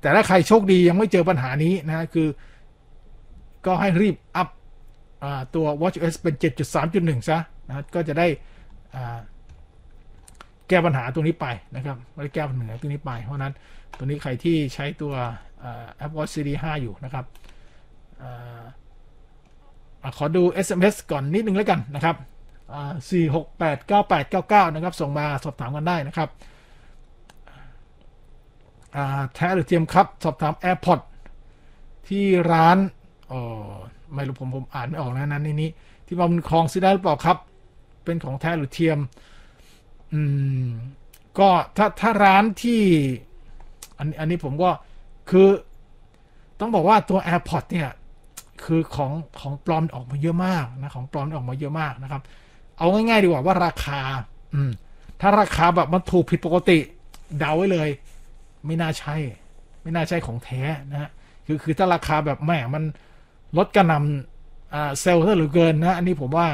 [0.00, 2.28] แต่ถ้าใครโชคดียังไม่เจอปัญหานี้นะคือ
[3.66, 4.48] ก็ให้รีบอัพ
[5.54, 6.34] ตัว WatchOS เป็น
[6.82, 8.26] 7.3.1 ซะนะก็จะได้
[10.68, 13.52] แก้ปัญหาตรงนี้ไปนะครับไม่แก้ปัญหาตรงนี้ไป เพราะนั้น
[13.96, 15.12] ตัวนี้ใครที่ใช้ตัว
[16.04, 17.24] Apple Watch Series 5 อยู่นะครับ
[18.22, 18.24] อ
[20.16, 22.16] ขอดู SMS ก่อนนิดนึงแล้วกันนะครับ
[23.10, 26.28] สี่หกแปดเก้าแปดเก้าเก้านะครับ ส่งมาสอบถามกันได้นะครับ
[29.34, 31.00] แท้หรือเทียมครับ สอบถาม AirPod
[32.08, 32.78] ที่ร้าน
[33.30, 33.40] อ๋อ
[34.14, 35.70] ไม่รู้ผมผมอ่านไม่ออกนะนั้นนี้
[36.06, 37.38] ที่มาบนคลองซื้อได้หรือเปล่าครับ
[38.04, 38.98] เป็นของแท้หรือเทียม
[40.12, 40.20] อื
[40.64, 40.68] ม
[41.38, 42.80] ก็ถ้าถ้าร้านที่
[43.98, 44.70] อันอันนี้ผมก็
[45.30, 45.48] คือ
[46.60, 47.90] ต้องบอกว่าตัว AirPod เนี่ย
[48.64, 52.22] คือของของปลอมออกมาเยอะมากนะ ของปลอมออกมาเยอะมากนะครับ
[52.80, 54.00] เอาง่ายๆดีกว่าว่าราคา
[54.54, 54.70] อืม
[55.20, 56.78] ถ้าราคาแบบมันถูกผิดปกติ
[57.38, 57.88] เดาไว้เลย
[58.66, 59.16] ไม่น่าใช่
[59.82, 61.10] ไม่น่าใช่ของแท้นะฮะ
[61.46, 62.82] คือคือถ้าราคาแบบแหม่มัน
[63.56, 66.46] ลดกระนำเซลล์ซะเหลือเกินนะ อันนี้ผมว่า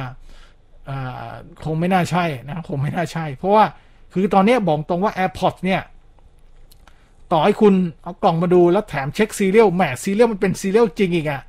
[1.65, 3.65] คงไม่น่าใช่นะคงไม่น่าใช่ เพราะว่า
[4.13, 5.83] คือตอนนี้บอกตรงว่า AirPods เนี่ย
[7.33, 11.43] ต่อให้คุณเอากล่องมาดูแล้วแถมเช็ค serial แหม serial มันเป็น serial จริงอีกอะ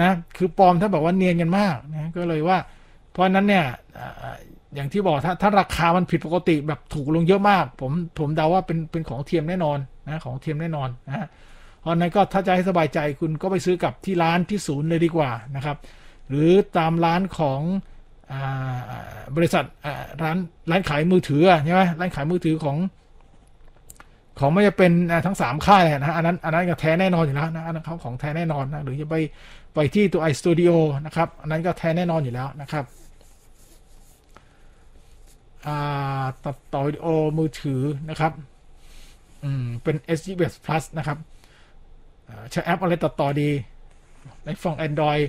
[0.00, 2.58] นะคือปลอมถ้าแบบว่าเนียนกันมากนะก็เลยว่า
[3.10, 3.66] เพราะนั้นเนี่ย
[4.74, 11.26] อย่างที่บอกถ้าถ้าราคามันผิดปกติแบบถูกลงเยอะมาก ผมผมเดาว่าเป็นเป็นของเทียมแน่นอนนะของเทียมแน่นอนนะ
[11.80, 15.76] เพราะนั้นก็ถ้าจะให้สบายใจคุณก็ไปซื้อกับที่ร้านที่ศูนย์เลยดีกว่านะครับ
[16.28, 17.60] หรือตามร้านของ
[19.36, 19.64] บริษัท
[20.22, 20.36] ร้าน
[20.70, 22.76] ร้านขายมือถือใช่ไหมร้านขายมือถือของ
[24.38, 24.92] ของไม่จะเป็น
[25.26, 29.16] ทั้งสามค่ายนะอันนั้นอันนั้นก็แท้แน่นอนอยู่แล้วนะอันนั้นเขาของแท้แน่นอนนะหรือจะไป
[29.74, 30.74] ไปที่ตัว iStudio
[31.06, 32.84] นะครับ อันนั้นก็แท้แน่นอนอยู่แล้วนะครับ
[36.44, 37.06] ตัดต่อวิดีโอ
[37.38, 38.32] มือถือนะครับ
[39.44, 41.18] อืมเป็น SGS Plus นะครับ
[42.50, 43.50] ใช้แอปอะไรตัดต่อดี
[44.44, 45.22] ในฝั่ง Android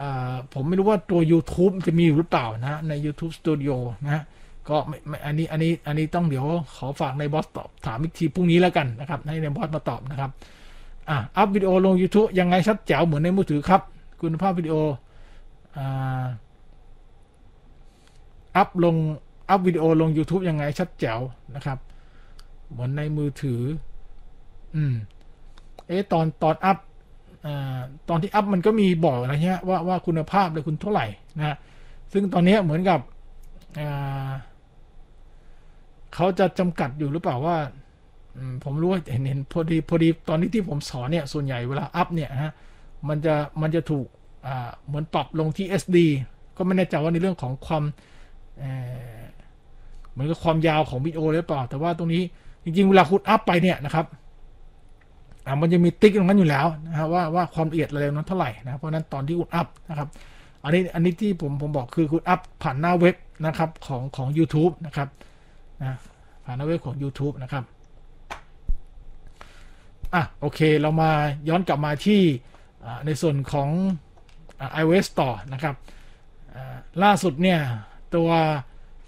[0.00, 4.22] อ่าผมไม่รู้ว่าตัว YouTube จะมีอยู่หรือเปล่านะใน YouTube Studio นะ
[4.68, 10.30] ก็ไม่อันนี้อันนี้อันนี้ต้องเดี๋ยวขอฝากนายบอสตอบถามอีกทีพรุ่งนี้แล้วกันนะครับให้นายบอสมาตอบนะครับ
[11.08, 13.82] อะอัพวิดีโอลง YouTube ยังไงชัดแจ๋วเหมือนในมือถือครับ
[14.20, 14.74] คุณภาพวิดีโอ
[18.56, 18.96] อัพลง
[19.48, 21.20] อัพวิดีโอลง YouTube ยังไงชัดแจ๋ว
[21.54, 21.78] นะครับ
[22.70, 23.62] เหมือนในมือถือ
[24.76, 24.94] อืม
[25.86, 26.78] เอ๊ะตอนตอนอัพ
[27.46, 27.48] อ
[28.08, 31.06] ตอนที่อัพมันก็มีบอกนะฮะว่าว่าคุณภาพเลยคุณเท่าไหร่
[31.38, 31.56] นะ
[32.12, 33.00] ซึ่งตอนนี้เหมือนกับ
[36.14, 37.56] เขาจะจำกัดอยู่หรือเปล่าว่า
[38.64, 42.52] ผมรู้ว่าเห็นเห็นพอดีพอดีตอนนี้ที่ผมสอนเนี่ย ส่วนใหญ่เวลาอัพเนี่ยฮะ
[43.08, 44.06] มันจะมันจะถูก
[44.86, 45.96] เหมือนปรับลงที่ SD
[46.56, 47.84] ก็ไม่แน่ใจว่าในเรื่องของความ
[50.18, 52.22] มือนกับความยาวของวิดีโอหรือเปล่า แต่ว่าตรงนี้
[52.64, 54.06] จริงๆ เวลาคุณอัพไปเนี่ยนะครับ
[55.46, 60.08] อ่ามันจะมีติ๊กตรงนั้นอยู่แล้วนะฮะว่าว่าความละเอียดอะไรนั้นเท่าไหร่นะเพราะนั้นตอนที่คุณอัพนะครับ
[60.64, 65.08] อันนี้อันนี้ที่ผมผมบอกคือคุณอัพผ่านหน้าเว็บนะครับของของ u t u b e นะครับ
[65.82, 65.96] นะ
[66.44, 67.64] ผ่านหน้าเว็บของ YouTube นะครับ
[70.14, 71.10] อะโอเคเรามา
[71.48, 72.20] ย้อนกลับมาที่
[73.06, 73.68] ในส่วนของ
[74.60, 75.74] อ่า iOS ต่อนะครับ
[77.02, 77.60] ล่าสุดเนี่ย
[78.14, 78.28] ตัว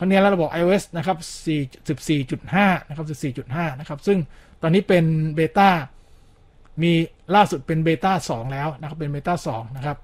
[0.01, 3.07] ครั้งนี้เราบอก iOS นะครับ4 14.5 นะครับ
[3.55, 4.19] 14.5 นะครับ ซึ่ง
[4.63, 5.71] ตอนนี้เป็นเบต้า
[6.83, 6.93] มี
[7.35, 9.97] ล่าสุดเป็นเบต้า 2 แล้วนะครับ เป็นเบต้า 2 นะครับ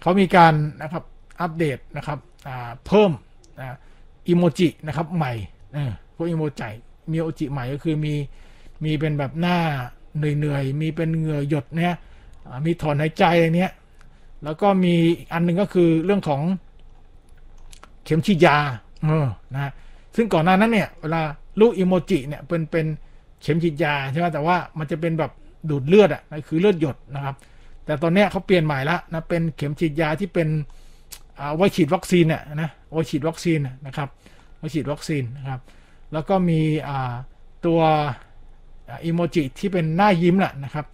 [0.00, 1.04] เขามีการนะครับ
[1.40, 3.10] อัปเดตนะครับอ่าเพิ่ม
[4.28, 5.32] อีโมจินะครับใหม่
[5.74, 6.68] เออพวกอีโมจิ
[7.12, 8.14] มีโอจิใหม่ก็คือมี
[8.84, 9.58] มีเป็นแบบหน้า
[10.16, 11.94] เหนื่อยๆ มีเป็นเหงื่อหยดเนี่ย
[12.46, 13.72] อ่ามีถอนหายใจอะไรเนี้ย
[14.44, 14.94] แล้วก็มี
[15.32, 16.42] อันหนึ่งก็คือเรื่องของ
[18.04, 18.56] เข็มฉีดยา
[19.04, 19.72] เออนะ
[20.16, 21.20] ซึ่งก่อนหน้านั้นเนี่ยเวลา
[21.60, 22.86] ลูกอิโมจิเนี่ยเป็นเป็น
[23.42, 25.32] เข็มฉีดยาใช่ไหมแต่ว่ามันจะเป็นแบบ
[25.70, 27.34] ดูดเลือดอะคือเลือดหยดนะครับ
[27.84, 30.48] แต่ตอนนี้เขาเปลี่ยนใหม่ละนะเป็นเข็มฉีดยาที่เป็น
[31.38, 34.08] อ่าไว้ฉีดวัคซีนเนี่ยนะไว้ฉีดวัคซีนนะครับ
[34.58, 35.60] ไว้ฉีดวัคซีนนะครับ
[36.12, 37.12] แล้วก็มีอ่า
[37.66, 37.80] ตัว
[39.04, 40.86] อีโมจิที่เป็นหน้ายิ้มแหละนะครับ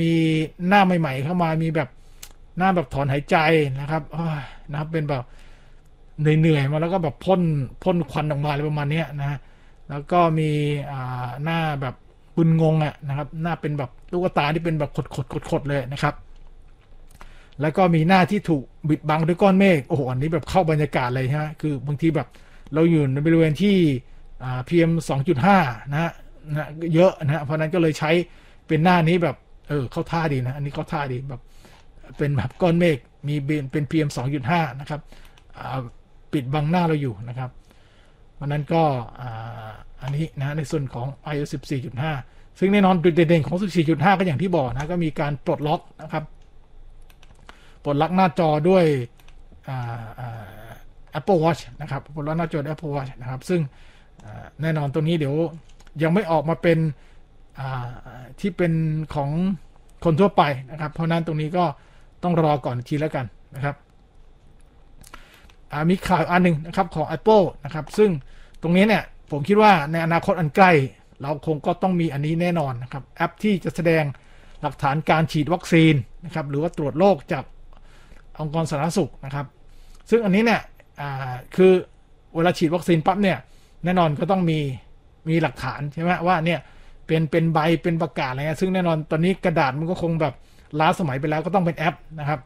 [0.00, 0.12] มี
[0.68, 1.88] หน้าใหม่ ๆ เข้ามามีแบบ
[2.58, 3.36] หน้าแบบถอนหายใจ
[3.80, 4.02] นะครับ
[4.70, 5.22] นะครับเป็นแบบ
[6.22, 7.40] เหนื่อยๆมาแล้วก็แบบพ่น
[7.82, 9.38] พ่นควันออกมาอะไรประมาณนี้นะฮะ
[9.90, 10.50] แล้วก็มี
[10.90, 11.94] อ่าหน้าแบบ
[12.36, 16.14] ปุนงงอะนะครับ หน้าเป็นแบบลูกตาที่เป็นแบบขดๆขดๆเลยนะครับ
[17.60, 22.28] แล้วก็มีหน้าที่ถูกบิดบังด้วยก้อนเมฆโอ้โหอันนี้แบบเข้าบรรยากาศเลยฮะคือบางทีแบบ
[22.74, 23.76] เราอยู่ในบริเวณที่
[24.44, 24.92] อ่า PM
[25.42, 26.12] 2.5นะฮะ
[26.50, 28.10] นะเยอะนะฮะเพราะนั้นก็เลยใช้
[28.68, 29.36] เป็นหน้านี้แบบ
[29.68, 31.40] เออเข้าท่าดีนะอันนี้เข้าท่าดีแบบ
[32.18, 34.08] เป็นแบบก้อนเมฆมีเป็นเป็น PM
[34.44, 35.00] 2.5นะครับ
[35.58, 35.80] อ่า
[36.32, 37.50] ปิดบังหน้าเราอยู่นะครับ
[38.34, 38.82] เพราะนั้นก็
[40.02, 41.50] อันนี้นะในส่วนของ iOS
[42.04, 43.56] 14.5 ซึ่งแน่นอนจุดเด่นของ
[43.88, 46.24] 14.5 ก็อย่างที่บอกนะก็มีการปลดล็อกนะครับ
[47.84, 48.84] ปลดล็อกหน้าจอด้วย
[51.18, 53.60] Apple Watch นะครับปลดล็อกหน้าจอ Apple Watch นะครับ ซึ่ง
[54.62, 55.34] แน่นอนตรงนี้เดี๋ยว
[56.02, 56.78] ยังไม่ออกมาเป็น
[58.40, 58.72] ที่เป็น
[59.14, 59.30] ของ
[60.04, 61.64] คนทั่วไปนะครับ เพราะนั้นตรงนี้ก็
[62.22, 63.76] ต้องรอก่อนทีแล้วกันนะครับ
[65.90, 68.10] มีข่าวอันหนึ่งนะครับของ Apple นะครับ ซึ่ง
[68.62, 70.72] ตรงนี้เนี่ยผมคิดว่าในอนาคตอันใกล้
[71.20, 74.04] เราคงก็ต้องมีอันนี้แน่นอนนะครับ แอปที่จะแสดง
[74.62, 77.44] หลักฐานการฉีดวัคซีนนะครับ หรือว่าตรวจโรคจาก
[78.38, 79.46] องค์กรสาธารณสุขนะครับ
[80.10, 80.60] ซึ่งอันนี้เนี่ย
[81.56, 81.72] คือ
[82.34, 83.38] เวลาฉีดวัคซีนปั๊บเนี่ย
[83.84, 84.58] แน่นอนก็ต้องมี
[85.28, 86.60] มีหลักฐานใช่ไหมว่าเนี่ย
[87.06, 90.34] เป็นเป็นใบเป็นประกาศอะไรเงี้ยซึ่งแน่นอนตอนนี้กระดาษมันก็คงแบบ
[90.80, 92.40] ล้าสมัยไปแล้วก็ต้องเป็นแอปนะครับ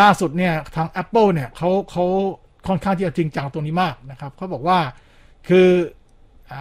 [0.00, 2.04] ล่าสุดเนี่ยทาง Apple เนี่ยเขาเขา
[2.66, 4.78] ค่อนข้างที่จะจริงจังตรงนี้มากนะครับเขาบอกว่า
[5.48, 5.68] คือ
[6.52, 6.54] อ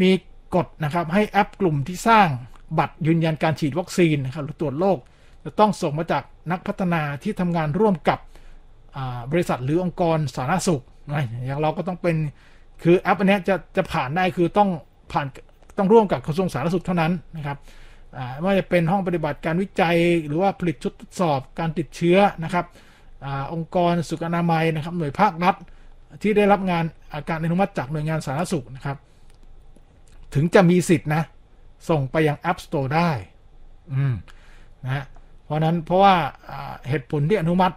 [0.00, 0.10] มี
[0.54, 2.28] กฎนะครับให้แอปกลุ่มที่สร้าง
[2.78, 4.98] บัตรยืนยันการฉีดวัคซีนนะครับหรือตรวจโรค
[5.44, 8.18] จะต้องส่งมาจากนักพัฒนาที่ทำงานร่วมกับ
[9.32, 12.16] บริษัทหรือองค์กรสาธารณสุขนะอย่างเราก็ต้องเป็น
[12.82, 14.70] คือแอปอันนี้จะจะผ่านได้คือต้อง
[15.12, 15.26] ผ่าน
[15.78, 17.56] ต้องร่วมกับกระทรวงสาธารณสุขเท่านั้นนะครับ
[18.38, 22.66] ไม่ว่าจะเป็นห้องปฏิบัติการวิจัย หรือว่าผลิตชุดทดสอบการติดเชื้อนะครับ
[23.24, 25.54] อองค์กรสุขอนามัยนะครับ หน่วยภาครัฐ
[26.22, 28.96] ที่ได้รับงานอาการอนุมัติจากหน่วยงานสาธารณสุขนะครับ
[30.34, 31.22] ถึงจะมีสิทธินะ
[31.88, 33.10] ส่งไปยัง App Store ได้
[33.92, 34.14] อืม
[34.84, 35.04] นะ
[35.44, 36.14] เพราะนั้นเพราะว่า
[36.50, 37.74] อ่าเหตุผลที่อนุมัติ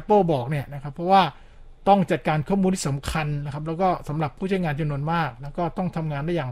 [0.00, 1.22] Apple บอกเนี่ยนะครับ เพราะว่า
[1.88, 6.50] ต้องจัดการข้อมูลที่สำคัญนะครับ แล้วก็สำหรับผู้ใช้งานจำนวนมาก แล้วก็ต้องทำงานได้อย่าง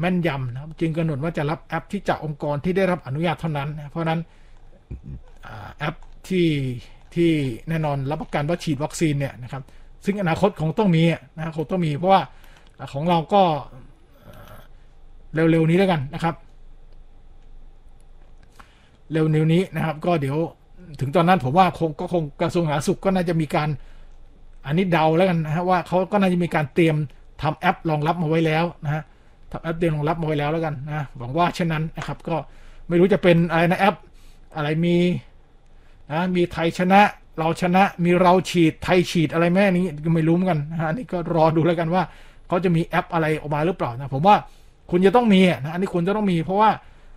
[0.00, 4.20] แม่นยำนะครับจึงกำหนดว่าจะรับแอปที่จากองค์กรที่ได้รับอนุญาตเท่านั้นนะเพราะนั้น
[5.78, 5.94] แอป
[6.28, 6.48] ที่
[7.14, 7.30] ที่
[7.68, 9.62] แน่นอนรับประกันว่าฉีดวัคซีนเนี่ยนะครับ
[10.04, 11.02] ซึ่งอนาคตคงต้องมี
[11.36, 12.22] นะคงต้องมีเพราะว่า
[12.92, 13.42] ของเราก็
[15.34, 16.34] เร็วๆนี้แล้วกันนะครับ
[19.12, 20.36] เร็วๆนี้นะครับ ก็เดี๋ยว
[21.00, 23.68] ถึงตอนนั้นผมว่าคงก็คงกระทรวงสาธารณสุขก็น่าจะมีการ
[24.66, 26.96] อันนี้เดาแล้วกันนะฮะว่าเขาก็น่าจะมีการเตรียม
[27.42, 29.02] ทำแอปรองรับมาไว้แล้วนะฮะ
[29.50, 32.36] ทำแอปเตรียมรองรับมาไว้แล้วแล้วกันนะหวังว่าเช่นนั้นนะครับก็
[32.88, 33.96] ไม่รู้จะเป็นอะไรนะแอป
[34.56, 34.96] อะไรมี
[36.10, 37.00] นะมีไทยชนะ
[37.38, 42.02] เราชนะมีเราฉีดไทยฉีดอะไรแม่นี้ก็ไม่รู้เหมือนกันนะฮะนี่ก็รอดูแล้วกันว่า
[42.48, 44.36] เขาจะมีแอปอะไรออกมาหรือเปล่านะผมว่า
[44.90, 46.70] คุณจะต้องมีนะอันนี้คุณจะต้องมีเพราะว่า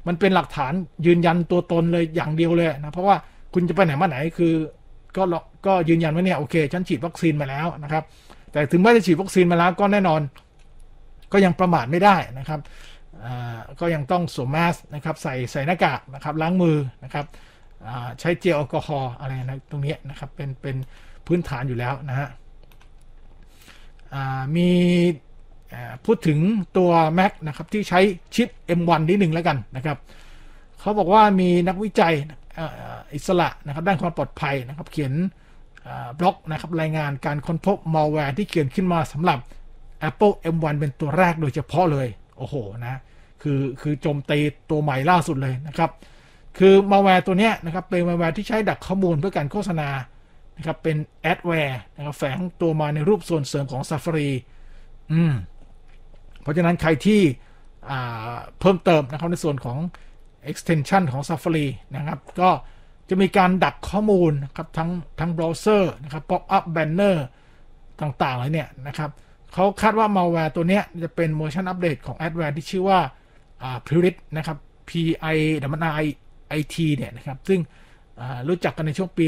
[0.07, 0.73] มันเป็นหลักฐาน
[1.05, 3.15] ยืนยันตัวตนเลยอย่างเดียวเลยนะเพราะว่า
[3.53, 4.53] คุณจะไปไหนมาไหนคือ
[5.17, 5.23] ก็
[5.65, 8.03] ก็ยืนยันว่าเนี่ยโอเคฉันฉีดวัคซีนมาแล้วนะครับ
[8.51, 10.21] แต่ถึงแม้จะฉีดวัคซีนมาแล้วก็แน่นอน
[11.33, 12.59] ก็ยังประมาทไม่ได้นะครับ
[13.79, 17.25] ก็ยังต้องสวมแมสนะครับใส่ใส่หน้ากากนะครับล้างมือนะครับ
[18.19, 20.75] ใช้เจลแอลกอฮอล์อะไรนะตรงนี้นะครับเป็นเป็น
[21.27, 22.27] พื้นฐานอยู่แล้วนะฮะ
[24.55, 24.69] มี
[26.05, 26.39] พูดถึง
[26.77, 27.99] ตัว Mac นะครับที่ใช้
[28.35, 29.97] ชิป M1 นิดหนึ่งแล้วกันนะครับ
[30.79, 32.13] เขาบอกว่ามีนักวิจัย
[33.13, 35.13] อิสระนะครับด้านความปลอดภัยนะครับเขียน
[36.19, 39.39] บล็อกนะครับรายงานการค้นพบมัลแวร์ที่เขียนขึ้นมาสำหรับ
[40.07, 42.07] Apple M1 เป็นตัวแรกโดยเฉพาะเลย
[42.37, 42.99] โอ้โหนะ
[43.41, 45.91] คือคือโจมตีตัวใหม่ล่าสุดเลยนะครับ
[46.57, 49.89] คือมัลแวร์ตัวนี้นะครับเป็นมัลแวร์ที่ใช้ดักข้อมูลเพื่อการโฆษณา
[50.57, 54.29] นะครับเป็น adware นะครับแฝงตัวมาในรูปส่วนเสริมของ Safari
[55.11, 55.33] อืม
[56.41, 57.21] เพราะฉะนั้นใครที่
[58.59, 59.77] เพิ่มเติมนะครับในส่วนของ
[60.51, 62.49] extension ของ Safari นะครับ ก็
[63.09, 67.17] จะมีการดักข้อมูลนะครับทั้งทั้งเบราว์เซอร์นะครับ pop up banner
[68.01, 69.09] ต่างๆเลยเนี่ยนะครับ
[69.53, 72.99] เขาคาดว่า malware ตัวนี้จะเป็น motion update ของ adware ที่ชื่อว่า
[73.63, 74.57] อ่า Purit นะครับ
[74.89, 74.91] P
[75.35, 75.37] I
[75.89, 76.07] W I
[76.59, 77.59] I T เนี่ยนะครับ ซึ่ง
[78.47, 79.25] รู้จักกันในช่วงปี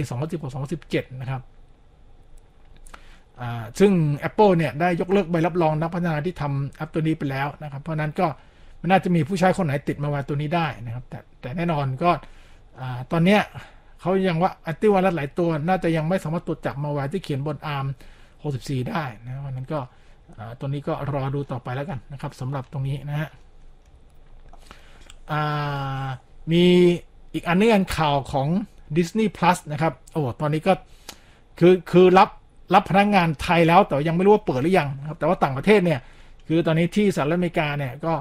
[0.59, 1.41] 2016-2017 นะครับ
[3.79, 3.91] ซึ่ง
[4.29, 8.27] Apple เนี่ยได้ยกเลิกใบรับรองนักพัฒนาที่ทำแอปตัวนี้ไปแล้วนะครับ เพราะนั้นก็
[8.79, 12.11] ไม่น่าจะมีผู้ใช้คนไหนติดมาวาตัวนี้ได้นะครับ แต่แต่แน่นอนก็
[13.11, 13.41] ตอนเนี้ย
[14.01, 17.87] เขายังว่าอัติวารัสหลายตัว น่าจะยังไม่สามารถตรวจจับมาวาที่เขียนบน ARM
[18.37, 19.79] 64 ได้นะวันนั้นก็
[20.59, 23.29] ตัวนี้ก็รอดูต่อไปแล้วกันนะครับสำหรับตรงนี้นะฮะ
[26.51, 26.63] มี
[27.33, 28.47] อีกอันนึงข่าวของ
[28.97, 30.73] Disney Plus นะครับ โอ้ ตอนนี้ก็
[31.59, 32.29] คือคือรับ
[32.73, 35.99] รับพนักงงานไทยแล้ว แต่ยังไม่รู้ว่าเปิดหรือยังครับ แต่ว่าต่างประเทศเนี่ย
[36.47, 38.13] คือตอนนี้ที่สหรัฐอเมริกาเนี่ย ก็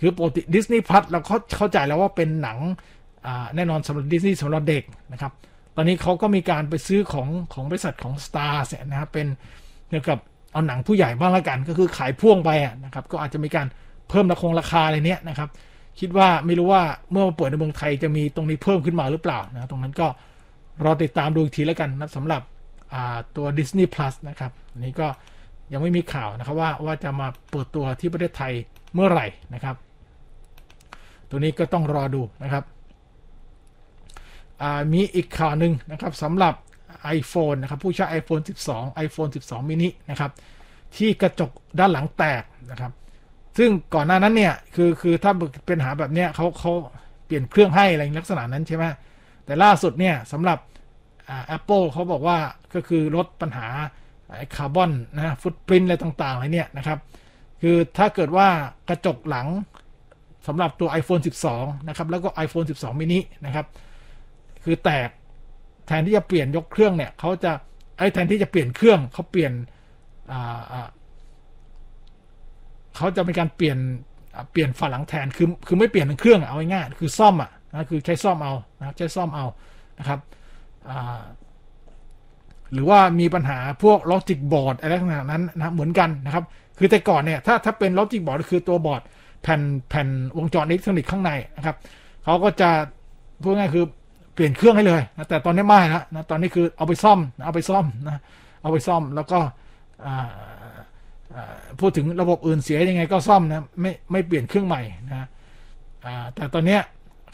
[0.00, 2.58] คือปกติดิสนีย์พัทเราเขาเข้าใจแล้วว่าเป็นหนัง
[3.56, 5.32] แน่นอนสำหรับดิสนีย์สำหรับเด็กนะครับ
[5.76, 9.26] ตอนนี้เขาก็มีการไปซื้อของของบริษัทของ Star เนี่ยนะครับเป็น
[9.88, 10.18] เกี่ยวกับ
[10.52, 12.50] เอาหนังผู้ใหญ่บ้างละกัน ก็คือขายพ่วงไป
[12.84, 13.66] นะครับ ก็อาจจะมีการ
[14.08, 15.48] เพิ่มราคงราคาอะไรเนี้ยนะครับ
[16.00, 20.06] คิดว่าไม่รู้ว่าเมื่อมาเปิดในเมืองไทยจะมีตรงนี้เพิ่มขึ้นมาหรือเปล่านะตรงนั้นก็
[20.84, 22.42] รอติดตามดูอีกทีแล้วกันนะสำหรับ
[23.36, 25.06] ตัว Disney Plus นะครับอันนี้ก็
[25.72, 28.52] ยังไม่มีข่าวนะครับว่าว่าจะมาเปิดตัวที่ประเทศไทย
[28.94, 29.76] เมื่อไหร่นะครับ
[31.30, 32.64] ตัวนี้ก็ต้องรอดูนะครับ
[34.92, 36.54] มีอีกข่าวหนึ่งนะครับสำหรับ
[37.18, 40.30] iPhone นะครับ ผู้ใช้ iPhone 12 iPhone 12 mini นะครับ
[40.96, 42.92] ที่กระจกด้านหลังแตกนะครับ
[43.58, 45.32] ซึ่งก่อนหน้านั้นเนี่ยคือคือถ้า
[45.66, 46.72] เป็นหาแบบเนี้ยเขาเขา
[47.26, 48.84] เปลี่ยนเครื่องให้อะไรลักษณะนั้นใช่ไหม
[49.44, 50.58] แต่ล่าสุดเนี่ยสำหรับ
[51.56, 52.38] Apple เขาบอกว่า
[52.74, 53.66] ก็คือลดปัญหา
[54.56, 56.98] คาร์บอนนะฟุตปรินอะไรต่างๆอะไรเนี่ยนะครับ
[57.62, 58.48] คือถ้าเกิดว่า
[58.88, 59.48] กระจกหลัง
[60.46, 61.22] สำหรับตัว iPhone
[61.52, 63.66] 12 นะครับ แล้วก็ iPhone 12 mini นะครับ
[64.64, 65.08] คือแตก
[65.90, 67.52] แทนที่จะเปลี่ยนยกเครื่องเนี่ยเขาจะ
[67.98, 69.52] ไอ้แทนที่จะเปลี่ยนเครื่องเขาเปลี่ยน
[72.96, 73.78] เขาจะมีการเปลี่ยน
[74.52, 79.46] เปลี่ยนฝาหลังแทนคือคือไม่เปลี่ยนเครื่องเอาง่ายๆคือซ่อมอะนะคือใช้ซ่อมเอานะใช้ซ่อมเอา
[79.98, 80.18] นะครับ
[82.72, 86.44] หรือว่ามีปัญหาพวก logic board อะไรต่างๆนั้นนะเหมือนกันนะครับ
[86.78, 89.02] คือแต่ก่อนเนี่ยถ้าถ้าเป็น logic board คือตัวบอร์ด
[89.42, 91.76] แผ่นแผ่นวงจรอิเล็กทรอนิกส์ข้างในนะครับ
[92.24, 92.70] เขาก็จะ
[93.42, 93.84] พูดง่ายคือ
[94.40, 98.20] เปลี่ยนเครื่องให้เลยนะแต่ตอนนี้ไม่แล้วนะตอนนี้คือเอาไปซ่อมเอาไปซ่อมนะ
[98.62, 99.38] เอาไปซ่อมแล้วก็
[101.80, 105.28] พูดถึงระบบอื่นเสียยังไงก็ซ่อมนะไม่ไม่เปลี่ยนเครื่องใหม่นะ
[106.34, 106.78] แต่ตอนนี้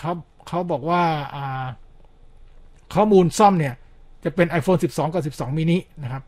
[0.01, 0.13] เขา
[0.49, 1.03] เขาบอกว่า
[2.95, 3.75] ข้อมูลซ่อมเนี่ย
[4.25, 6.23] จะเป็น iPhone 12 กับ 12 mini นะครับ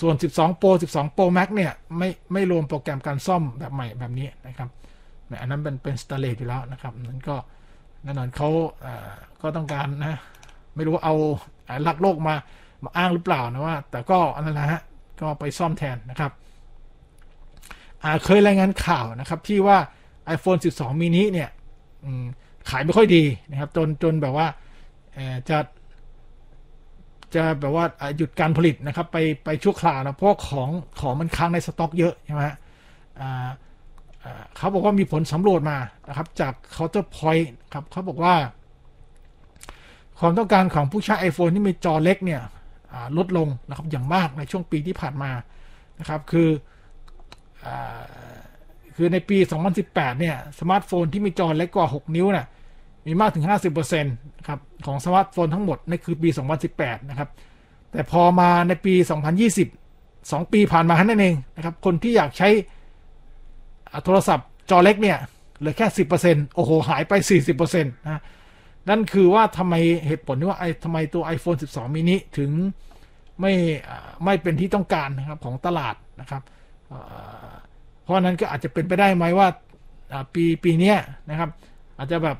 [0.00, 4.68] ส่วน 12 Pro 12 Pro Max เนี่ยไม่ไม่รวมโปรแกรมการซ่อมแบบใหม่แบบนี้นะครับ
[5.40, 7.36] อันนั้นเป็นเป็นสเตเลตอยู่แล้วนะครับนั้นก็
[8.02, 8.48] แน่นอนเขา
[9.42, 10.14] ก็ต้องการนะ
[10.74, 11.14] ไม่รู้ว่าเอา
[11.84, 12.34] หลักโลกมา
[12.84, 14.80] มาอ้างหรือเปล่านะว่า แต่ก็อันนั้นนะฮะ
[15.20, 16.32] ก็ไปซ่อมแทนนะครับ
[18.24, 19.78] เคยรายงานข่าวนะครับที่ว่า
[20.36, 21.50] iPhone 12 mini เนี่ย
[22.70, 24.46] ขายไม่ค่อยดีนะครับ จนจนแบบว่า
[25.48, 25.58] จะ
[27.34, 27.84] จะแบบว่า
[28.16, 30.68] หยุดการผลิตนะครับ ไปไปชั่วคราวนะเพราะของ
[31.00, 32.44] ของมันค้างในสต็อกเยอะใช่ไหม
[34.56, 38.34] เขาบอกว่ามีผลสำรวจมานะครับ จาก Counterpoint ครับเขาบอกว่า
[40.18, 42.42] ความต้องการของผู้ใช้ iPhone ที่มีจอเล็กเนี่ย
[43.16, 45.30] ลดลงนะครับอย่างมากในช่วงปีที่ผ่านมา
[46.00, 46.48] นะครับคือ
[47.66, 47.68] อ
[48.96, 49.38] คือในปี
[49.78, 52.46] 2018 เนี่ยสมาร์ทโฟนที่มีจอเล็กกว่า 6 นิ้วนะ่ะ
[53.06, 56.28] มีมากถึง 50%นะครับของสมาร์ทโฟนทั้งหมดนั่นคือปี
[56.68, 57.28] 2018 นะครับ
[57.92, 58.94] แต่พอมาในปี
[59.72, 62.48] 2020 2 ปีผ่านมานั่นเองนะครับ คนที่อยากใช้
[64.04, 65.18] โทรศัพท์จอเล็กเนี่ย
[65.58, 65.86] เหลือแค่
[66.20, 68.22] 10%โอ้โห หายไป40%นตนะ
[68.88, 69.74] นั่นคือว่าทำไม
[70.06, 72.50] เหตุผลที่ว่าไอ้ทำไมตัว iPhone 12 mini ถึง
[73.40, 73.52] ไม่
[74.24, 76.42] ไม่เป็นที่ต้องการนะครับของตลาดนะครับ
[78.02, 79.48] เพราะนั้นก็อาจจะเป็นไปได้ไหมว่า
[80.34, 80.94] ปีปีนี้
[81.30, 81.50] นะครับ
[81.98, 82.36] อาจจะแบบ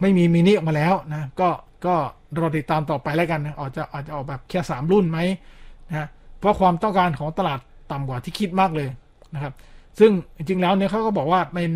[0.00, 1.48] ไม่มีมินิออกมาแล้วนะก็
[1.86, 1.94] ก็
[2.38, 5.18] รอติดตามต่อไปแล้วกันนะอาจจะอาจจะออกแบบแค่สามรุ่นไหม
[5.88, 6.08] นะ
[6.38, 7.60] เพราะความต้องการของตลาด
[7.92, 8.88] ต่ำกว่าที่คิดมากเลย
[9.34, 9.52] นะครับ
[9.98, 11.72] ซึ่งจริงๆแล้วเนี่ยเขาก็บอกว่าเป็น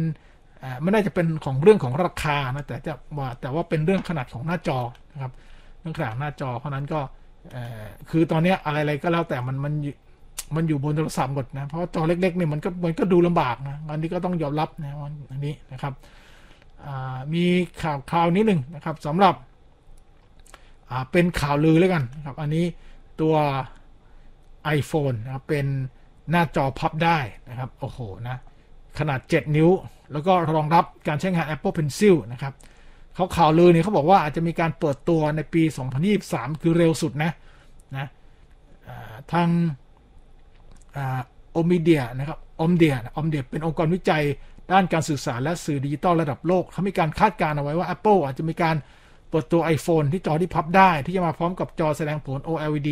[0.83, 4.79] ไม่ได้จะเป็นของเรื่องของราคานะแต่จะว่าแต่ว่าเป็นเรื่องขนาดของหน้าจอ
[5.13, 5.33] นะครับ
[5.81, 7.01] เรื่องขนาดหน้าจอ เพราะนั้นก็
[8.11, 9.73] คือตอนนี้อะไรๆก็แล้วแต่มันมัน
[10.57, 14.97] มันอยู่บนโทรศัพท์หมดนะเพราะจอเล็กๆเนี่ยมันก็มันก็ดูลำบากนะอันนี้ก็ต้องยอมรับนะ
[15.31, 15.95] วันนี้นะครับ
[17.35, 17.45] มี
[17.83, 19.35] ข่าวข่าวนิดหนึ่งนะครับสำหรับ
[21.13, 22.65] เป็นข่าวลือแล้วกันนะครับ อันนี้
[23.21, 23.35] ตัว
[24.79, 25.67] iPhone นะครับเป็น
[26.31, 27.19] หน้าจอพับได้
[27.51, 27.99] นะครับ โอ้โห
[28.29, 28.37] นะ
[28.99, 29.71] ขนาด 7 นิ้ว
[30.13, 32.53] แล้วก็รองรับการใช้งาน Apple Pencil นะครับ
[33.15, 35.63] เขาข่าวลือเนี่ยเขาบอกว่าอาจจะมีการเปิดตัวในปี
[36.13, 37.33] 2023 คือเร็วสุดนะ
[37.97, 38.07] นะ
[39.33, 39.49] ทาง
[41.53, 44.23] โอมิเดียนะครับอมเดียอมเดียเป็นองค์กรวิจัย
[44.73, 48.77] ด้านการสื่อสารและสื่อดิจิตอลระดับโลก เขามีการคาดการณ์เอาไว้ว่า Apple อาจจะมีการ
[49.31, 52.91] เปิดตัว iPhone ที่จอที่พับได้ ที่จะมาพร้อมกับจอแสดงผล OLED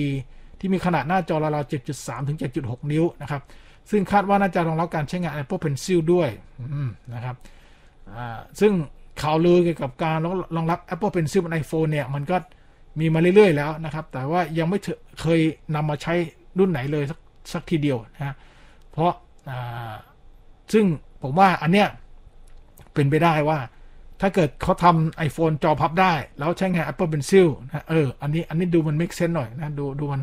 [0.61, 3.43] ที่มีขนาดหน้าจอราวๆ7.3 ถึง 7.6 นิ้วนะครับ
[3.91, 6.29] ซึ่งคาดว่าน่าจะรองรับการใช้งาน Apple Pencil ด้วย
[7.15, 7.37] นะครับ
[8.61, 8.73] ซึ่ง
[9.23, 10.19] ข่าวลือเกี่ยวกับการ
[10.57, 12.37] รองรับ Apple Pencil บน iPhone เนี่ย มันก็
[13.01, 14.79] มีมาเรื่อยๆแล้วนะครับ แต่ว่ายังไม่
[15.21, 15.41] เคย
[15.75, 16.15] นำมาใช้
[16.59, 17.19] รุ่นไหนเลยสัก
[17.53, 18.37] สักทีเดียวนะ
[18.93, 19.13] เพราะ
[20.73, 20.85] ซึ่ง
[21.23, 21.89] ผมว่าอันเนี้ย
[22.95, 23.59] เป็นไปได้ว่า
[24.21, 30.23] ถ้าเกิดเขาทำ iPhone จอพับได้ แล้วใช้งาน Apple Pencil นะเออ อันนี้อันนี้ดูมัน make sense หน่อยนะ ดูดูมัน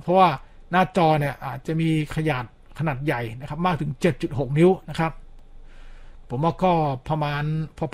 [0.00, 0.28] เพราะว่า
[0.70, 2.44] หน้าจอเนี่ยอาจจะมีขนาด
[2.78, 3.90] ขนาดใหญ่นะครับมากถึง
[4.24, 5.12] 7.6 นิ้วนะครับ
[6.30, 6.72] ผมว่าก็
[7.08, 7.42] ประมาณ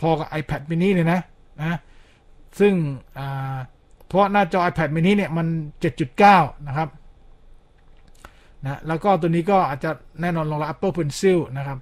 [0.01, 1.20] พอๆกับ iPad mini เลยนะ
[1.61, 1.79] นะ
[2.59, 2.72] ซึ่ง
[4.07, 5.47] เพราะหน้าจอ iPad mini เนี่ยมัน
[6.07, 6.89] 7.9 นะครับ
[8.64, 11.79] นะแล้วก็ตัวนี้ก็อาจจะแน่นอนรองรับ Apple Pencil นะครับ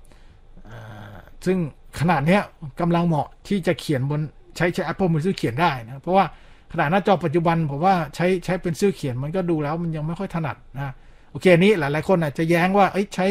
[1.47, 1.59] ซึ่ง
[2.01, 2.43] ขนาดเนี้ย
[2.80, 4.20] กำลังเหมาะที่จะเขียนบน
[4.57, 6.26] ใช้ใช้ Apple Pencil เขียนได้นะเพราะว่า
[6.72, 10.92] ขนาดหน้าจอปัจจุบันผมว่าใช้ใช้เป็นซิลเขียนมันก็ดูแล้วมันยังไม่ค่อยถนัดนะ
[11.30, 13.26] โอเคนี้หลายๆคนอาจจะแย้งว่าใช้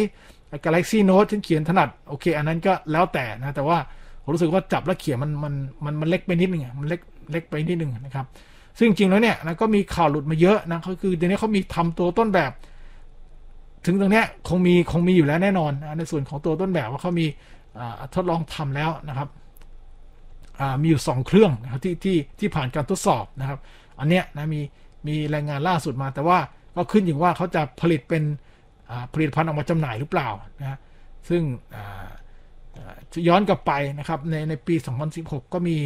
[0.65, 3.77] Galaxy Note ฉันเขียนถนัดโอเค อันนั้นก็แล้วแต่นะแต่ว่า
[4.23, 5.53] ผมรู้สึกว่าจับแล้วเขียนมันมัน
[5.85, 8.25] มันมันเล็กไปนิดนึงมันเล็กเล็กไปนิดนึงนะครับ
[8.77, 12.51] ซึ่งจริงแล้วเนี่ยนะก็มีข่าวหลุดมาเยอะนะก็คือเดี๋ยวนี้เขามีทำตัวต้นแบบ
[13.85, 17.25] ถึงตรงนี้คงมีคงมีอยู่แล้วแน่นอน ในส่วนของตัวต้นแบบว่าเขามี
[18.13, 19.27] ทดลองทำแล้วนะครับ
[20.81, 23.59] มีอยู่ 2 เครื่องนะครับที่ที่ที่ผ่านการทดสอบนะครับ
[23.99, 24.61] อันเนี้ยนะมี
[25.07, 26.37] มีรายงานล่าสุดมา แต่ว่า
[26.75, 28.23] ก็ขึ้นอยู่ว่าเขาจะผลิตเป็น
[29.13, 30.29] ผลิตภัณฑ์ออกมาจำหน่ายหรือเปล่า
[30.61, 30.77] นะ
[31.29, 31.41] ซึ่ง
[33.27, 34.75] ย้อนกลับไปนะครับในในปี
[35.13, 35.77] 2016 ก็มี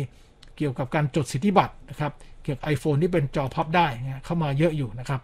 [0.58, 2.12] เกี่ยวกับการจดสิทธิบัตรนะครับ
[2.44, 3.88] เกี่ยวกับ iPhone ที่เป็นจอพับได้
[4.26, 5.22] เข้ามาเยอะอยู่นะครับ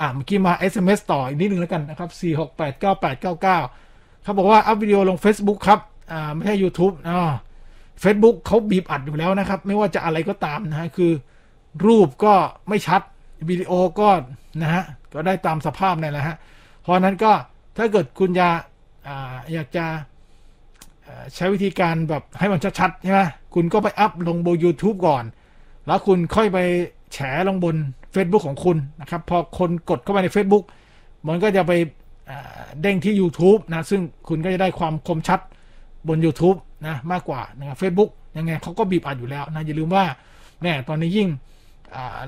[0.00, 2.10] อ่าเมื่อกี้มา SMS ต่ออีกนิดนึงแล้วกันนะครับ
[2.80, 3.42] 4689899
[4.22, 5.80] เขาบอกว่าอัพวิดีโอลง Facebook ครับ
[6.12, 7.32] อ่าไม่ใช่ YouTube อ่า
[8.00, 11.12] เฟซบุ๊กเขาบีบอัดอยู่แล้วนะครับ ไม่ว่าจะอะไรก็ตามนะฮะ คือ
[11.86, 12.34] รูปก็
[12.68, 13.00] ไม่ชัด
[13.48, 14.08] วิดีโอก็
[14.62, 16.36] นะฮะ ก็ได้ตามสภาพนี่แหละฮะ
[16.82, 17.32] เพราะนั้นก็
[17.76, 18.58] ถ้าเกิดคุณอยาก
[19.52, 19.86] อยากจะ
[21.34, 23.20] ใช้วิธีการแบบให้มันชัดๆใช่ไหม
[23.54, 25.24] คุณก็ไปอัพลงบน YouTube ก่อน
[25.86, 26.58] แล้วคุณค่อยไป
[27.12, 27.76] แฉลงบน
[28.14, 30.64] Facebook ของคุณนะครับ พอคนกดเข้าไปใน Facebook
[31.28, 31.72] มันก็จะไป
[32.82, 35.40] เด้งที่ YouTube นะ ซึ่งคุณก็จะได้ความคมชัด
[36.08, 40.04] บน YouTube นะมากกว่านะครับเฟซบุ๊กยังไงเขาก็บีบอัดอยู่แล้วนะอย่าลืมว่า
[40.62, 41.28] แน่ตอนนี้ยิ่ง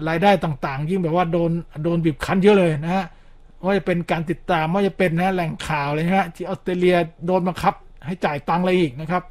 [0.09, 1.51] รายได้ต่างๆ ยิ่งแบบว่าโดน
[1.85, 3.05] โดนบีบคั้นเยอะเลยนะฮะ
[3.65, 6.97] ว่าจะเป็นการติดตามว่าจะเป็นนะแหล่งข่าวเลยนะฮะที่ออสเตรเลีย
[7.27, 7.75] โดนบังคับ
[8.07, 9.23] ให้จ่ายตังค์อะไรอีกนะครับ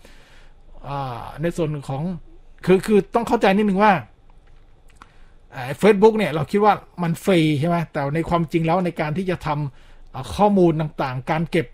[1.42, 2.04] ในส่วนของ
[2.66, 3.94] คือคือต้องเข้าใจนิดนึงว่า
[5.80, 6.74] เฟซบุ๊กเนี่ยเราคิดว่า
[7.04, 11.66] มันฟรีใช่ไหมแต่ในความจริงแล้วในการที่จะทำข้อมูลต่างๆ การเก็บ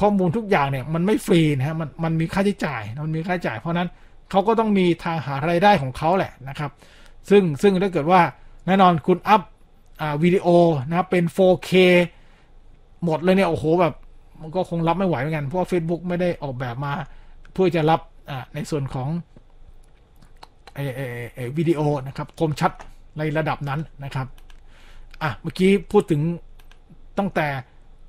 [0.00, 3.88] ข้อมูลทุกอย่างเนี่ยมันไม่ฟรีนะฮะมันมันมีค่าใช้จ่ายมันมีค่าใช้จ่าย เพราะนั้น
[4.30, 6.70] เขาก็ต้องมีทางหารายได้ของเขาแหละนะครับ
[7.30, 8.20] ซึ่งซึ่งถ้าเกิดว่า
[8.66, 9.42] แน่นอนคุณอัพ
[10.22, 10.46] วิดีโอ
[10.88, 11.70] นะครับเป็น 4K
[13.04, 13.94] หมดเลยเนี่ยโอ้โหแบบ
[14.40, 16.92] มันก็คงรับไม่ไหวเหมือนกันเพราะ Facebook ไม่ได้ออกแบบมา
[17.52, 18.00] เพื่อจะรับ
[18.54, 19.08] ในส่วนของ
[21.56, 22.72] วิดีโอนะครับคมชัด
[23.18, 24.26] ในระดับนั้นนะครับ
[25.22, 26.20] อะเมื่อกี้พูดถึง
[27.18, 27.48] ตั้งแต่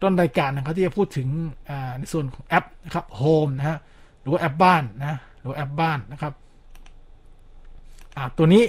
[0.02, 1.28] ต้นรายการนะครับที่จะพูดถึง
[1.98, 3.78] ในส่วนของแอปนะครับ Home นะฮะ
[4.22, 6.34] หรือว่าแอปบ้านนะหรือแอปบ้านนะครับ
[8.38, 8.64] ตัวนี้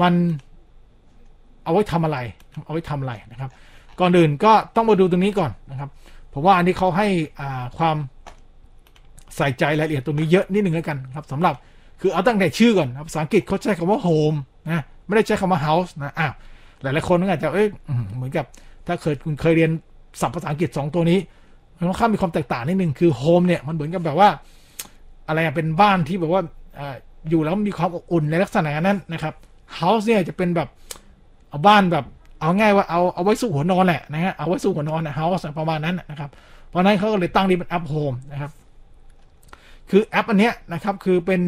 [0.00, 0.14] มัน
[1.64, 2.18] เอาไว้ทำอะไร
[2.64, 3.50] เอาไว้ทำอะไรนะครับ
[4.00, 5.88] ก่อนอื่นก็ต้องมาดูตรงนี้ก่อนนะครับ
[6.32, 7.06] ผมว่าอันนี้เขาให้
[7.40, 7.96] อ่าความ
[9.36, 11.54] ใส่ใจรายละเอียดตรงนี้เยอะนิดนึงแล้วกันครับสำหรับ
[12.00, 14.36] คือเอาตั้งแต่ชื่อก่อนครับภาษาอังกฤษเขาใช้คำว่า home
[14.70, 16.32] นะไม่ได้ใช้คำว่า house นะอ้าว
[16.82, 17.68] หลายๆคนก็อาจจะเอ้ย
[18.16, 18.44] เหมือนกับ
[18.86, 19.70] ถ้าเคยคุณเคยเรียน
[20.20, 21.18] ศัพท์ภาษาอังกฤษ2ตัวนี้
[21.76, 24.28] มันค่อนข้างมีความแตกต่างนิดนึงคือ home เนี่ยมันเหมือนกับแบบว่า
[25.28, 26.42] อะไรเป็นบ้านที่แบบว่า
[27.28, 29.34] อยู่แล้วมีความอบอุ่นในลักษณะนั้นนะครับ
[29.78, 30.68] house เนี่ยจะเป็นแบบ
[31.48, 32.04] เอาบ้านแบบ
[32.40, 36.30] เอาง่ายว่าเอาเอาไว้สู้หัวนอนแหละนะฮะเอาไว้สู้หัวนอนนะ house ประมาณนั้นนะครับ
[36.68, 38.50] เพราะนั้นเขาก็เลยตั้งนี้เป็นแอป home นะครับ
[39.90, 41.40] คือแอปอันเนี้ยนะครับคือเป็น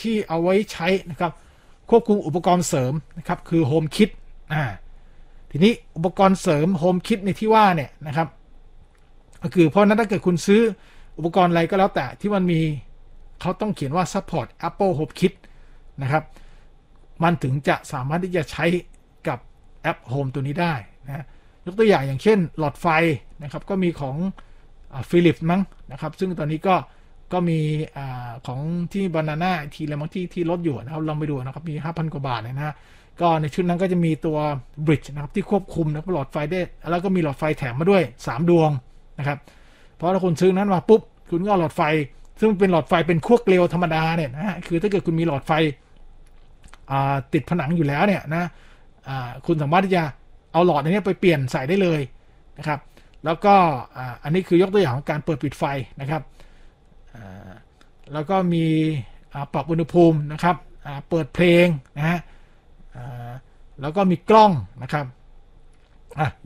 [0.00, 1.32] ที่เอาไว้ใช้นะครับ
[1.90, 4.10] ควบคุมอุปกรณ์เสริมนะครับคือ home kit
[4.52, 4.64] อ่า
[5.56, 8.28] ทีนี้อุปกรณ์เสริม home kit ในที่ว่าเนี่ยนะครับ
[9.42, 10.60] ก็คือเพราะนั้นถ้าเกิดคุณซื้อ
[11.18, 12.60] อุปกรณ์อะไรก็แล้วแต่ที่มันมี
[13.40, 15.34] เขาต้องเขียนว่า support Apple Home Kit
[16.02, 16.22] นะครับ
[17.22, 18.64] มันถึงจะสามารถที่จะใช้
[19.28, 19.38] กับ
[19.82, 20.74] แอป Home ตัวนี้ได้
[21.06, 21.24] นะ
[21.66, 22.86] ยกตัวอย่างอย่างเช่นหลอดไฟ
[23.42, 24.16] นะครับ ก็มีของ
[25.10, 25.60] ฟิลิปมั้ง
[25.92, 26.74] นะครับ ซึ่งตอนนี้ก็
[27.32, 27.58] ก็มี
[27.96, 28.00] อ
[28.46, 28.60] ของ
[28.92, 32.74] ที่บานาน่าทีแล้วมั้งที่ที่ลดอยู่นะครับลองไปดูนะครับมี 5,000 กว่าบาทนะฮะ
[33.20, 34.36] ก็ในชุดนั้นก็จะมีตัว
[34.86, 36.60] บริดจ์นะครับที่ควบคุมนะหลอดไฟได้
[36.90, 38.70] แล้วก็มีหลอดไฟแถมมาด้วย 3 ดวง
[39.18, 39.38] นะครับ
[39.94, 41.00] เพราะถ้าคุณซื้อนั้นมาปุ๊บ
[41.30, 41.82] คุณก็หลอดไฟ
[42.40, 45.52] ซึ่งเป็นหลอดไฟเป็นขั้วเกลียวธรรมดาเนี่ยนะฮะคือถ้าเกิดคุณมีหลอดไฟ
[47.32, 48.48] ติดผนังอยู่แล้วเนี่ยนะ
[49.46, 50.02] คุณสามารถที่จะ
[50.52, 52.00] เอาหลอดนี้ไปเปลี่ยนใส่ได้เลย
[52.58, 52.78] นะครับ
[53.24, 53.54] แล้วก็
[54.24, 55.64] อันนี้คือยกตัวอย่างของการเปิดปิดไฟ
[56.00, 56.22] นะครับ
[58.12, 58.64] แล้วก็มี
[59.52, 60.56] ปรับอุณหภูมินะครับ
[61.08, 62.18] เปิดเพลงนะฮะ
[63.80, 64.52] แล้วก็มีกล้อง
[64.82, 65.06] นะครับ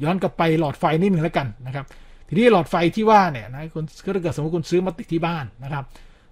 [0.03, 1.85] ย้อนกลับไปหลอดไฟนิดหนึ่งแล้วกันนะครับ
[2.29, 5.85] ทีนี้หลอดไฟที่ว่าเนี่ยนะคุณถ้าเกิดสมมติคุณซื้อมาติดที่บ้านนะครับ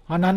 [0.03, 0.35] เพราะนั้น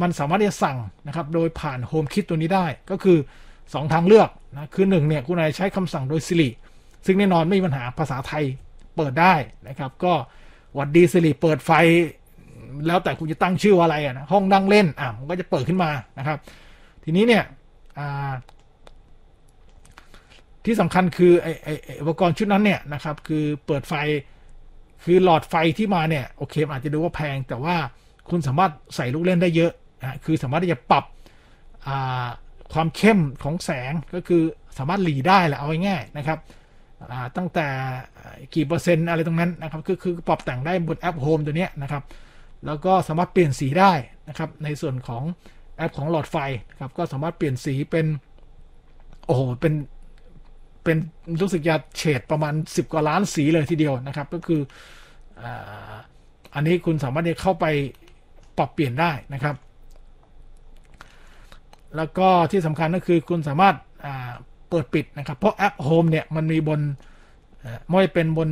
[0.00, 3.18] มันสามารถจะสั่งนะครับโดยผ่านโฮมคิดตัวนี้ได้ก็คือ
[3.56, 6.48] 2 ทางเลือกนะคือ1เนี่ยคุณอาจจะใช้คำสั่งโดยสิริ
[7.06, 8.44] ซึ่งแน่นอนไม่มีปัญหาภาษาไทย
[8.96, 9.34] เปิดได้
[9.68, 10.12] นะครับ ก็
[10.78, 11.70] วัดดีสิริเปิดไฟ
[12.86, 16.38] แล้วแต่คุณจะตั้งชื่อว่าอะไรอะนะห้องนั่งเล่นอะมันก็จะเปิดขึ้นมานะครับ
[17.04, 17.44] ทีนี้เนี่ย
[20.64, 21.68] ที่สำคัญคือไอไอ
[22.00, 23.94] อุปกรณ์ชุดนั้นเนี่ยนะครับ คือเปิดไฟ
[25.04, 27.76] คือหลอดไฟที่มาเนี่ยโอเคอาจจะดูว่าแพง แต่ว่า
[28.30, 31.04] คุณสามารถใส่ลูกเล่นได้เยอะนะคือสามารถที่จะปรับ
[32.72, 34.42] ความเข้มของแสงก็คือ
[34.78, 36.38] สามารถหลีได้แหละเอาง่ายๆนะครับ
[37.36, 37.66] ตั้งแต่
[38.54, 42.02] กี่เปอร์เซ็นต์อะไรตรงนั้นนะครับคือคือปรับแต่งได้บนแอปโฮมตัวนี้นะครับ
[42.66, 43.92] แล้วก็สามารถเปลี่ยนสีได้
[44.28, 45.22] นะครับ ในส่วนของ
[45.76, 46.36] แอปของหลอดไฟ
[46.70, 48.06] นะครับ ก็สามารถเปลี่ยนสีเป็น
[49.26, 49.74] โอ้โห เป็น
[50.84, 50.96] เป็น
[51.40, 54.60] รู้สึกจะเฉดประมาณ 10 กว่าล้านสีเลยทีเดียวนะครับ ก็คือ
[56.54, 57.66] อันนี้คุณสามารถเข้าไป
[58.58, 59.56] ปรับเปลี่ยนได้นะครับ
[61.96, 63.76] แล้วก็ที่สำคัญก็คือคุณสามารถ
[64.68, 66.80] เปิดปิดนะครับ เพราะแอป Home เนี่ยมันมีบน
[67.90, 68.48] ไม่เป็นบน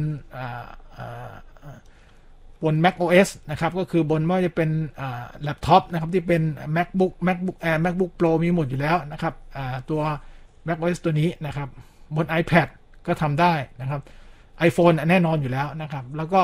[2.64, 4.70] บน Mac OS นะครับ ก็คือบนไม่ว่าจะเป็น
[5.42, 6.42] แล็ปท็อปนะครับที่เป็น
[6.76, 9.34] MacBook MacBook Air MacBook Pro มีหมดอยู่แล้วนะครับ
[9.90, 10.00] ตัว
[10.66, 11.68] Mac OS ตัวนี้นะครับ
[12.16, 12.68] บน iPad
[13.06, 14.00] ก็ทำได้นะครับ
[14.68, 16.40] iPhone แน่นอนอยู่แล้วนะครับ แล้วก็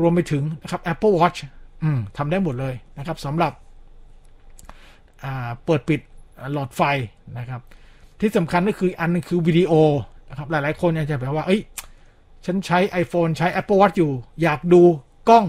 [0.00, 1.38] รวมไปถึงนะครับ Apple Watch
[2.16, 3.52] ทำได้หมดเลยนะครับสำหรับ
[5.64, 6.00] เปิดปิด
[6.52, 6.82] หลอดไฟ
[7.38, 7.60] นะครับ
[8.20, 9.72] ที่สำคัญก็คืออันนึงคือวิดีโอ
[10.30, 11.60] นะครับหลายๆคนอาจจะแบบว่า เอ้ย
[12.46, 14.82] ฉันใช้ iPhone ใช้ Apple Watch อยู่ อยากดู
[15.30, 15.46] กล้อง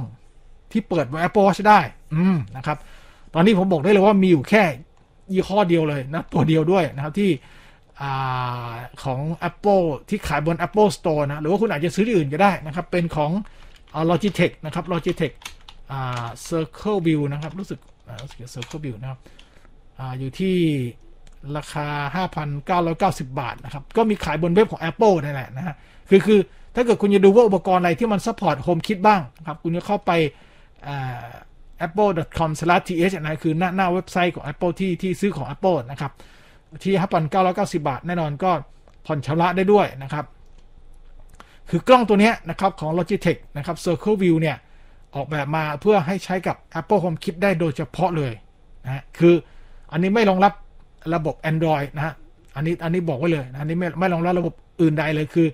[0.72, 1.80] ที่เปิดบน Apple Watch ได้
[2.14, 2.78] อืมนะครับ
[3.34, 4.64] ตอนนี้ผมบอกได้เลยว่ามีอยู่แค่
[5.34, 7.30] ยี่ห้อเดียวเลยนะ ตัวเดียวด้วยนะครับที่
[9.04, 9.20] ของ
[9.50, 13.32] Apple ที่ขายบน Apple Store นะ หรือว่าคุณอาจจะซื้อที่อื่นก็ได้นะครับ เป็นของ
[14.10, 15.34] Logitech นะครับ Logitech
[16.48, 17.80] Circle View นะครับ รู้สึก
[18.24, 19.20] รู้สึก Circle View นะครับ
[20.00, 20.56] ออยู่ที่
[21.58, 21.88] ราคา
[23.18, 25.76] 5,990 บาทนะครับ ก็มีขายบนเว็บของ Apple นั่นแหละนะฮะ
[26.10, 26.40] คือคือ
[26.76, 30.12] ถ้าเกิดคุณจะดูว่าอุปกรณ์อะไรที่มัน support Home Kit บ้างครับ คุณจะเข้าไป
[31.86, 36.12] apple.com/th นะคือหน้าหน้าเว็บไซต์ของ Apple ที่ที่ซื้อของ Apple นะครับ
[36.84, 36.94] ที่
[37.42, 38.52] 5,990บาท แน่นอนก็
[39.06, 40.26] ผ่อนชำระได้ด้วยนะครับ
[41.70, 44.58] คือกล้องตัวนี้นะครับของ Logitech นะครับ Circle View เนี่ย
[45.16, 48.34] ออกแบบมาเพื่อให้ใช้กับ Apple Home Kit ได้โดยเฉพาะเลย
[48.86, 49.34] นะคือ
[49.92, 50.54] อันนี้ไม่รองรับ
[51.16, 52.14] ระบบ Android นะฮะ
[52.56, 55.48] อันนี้อันนี้บอกไว้เลยนะอันนี้ไม่ไม่รองรับระบบอื่นใดเลยคือ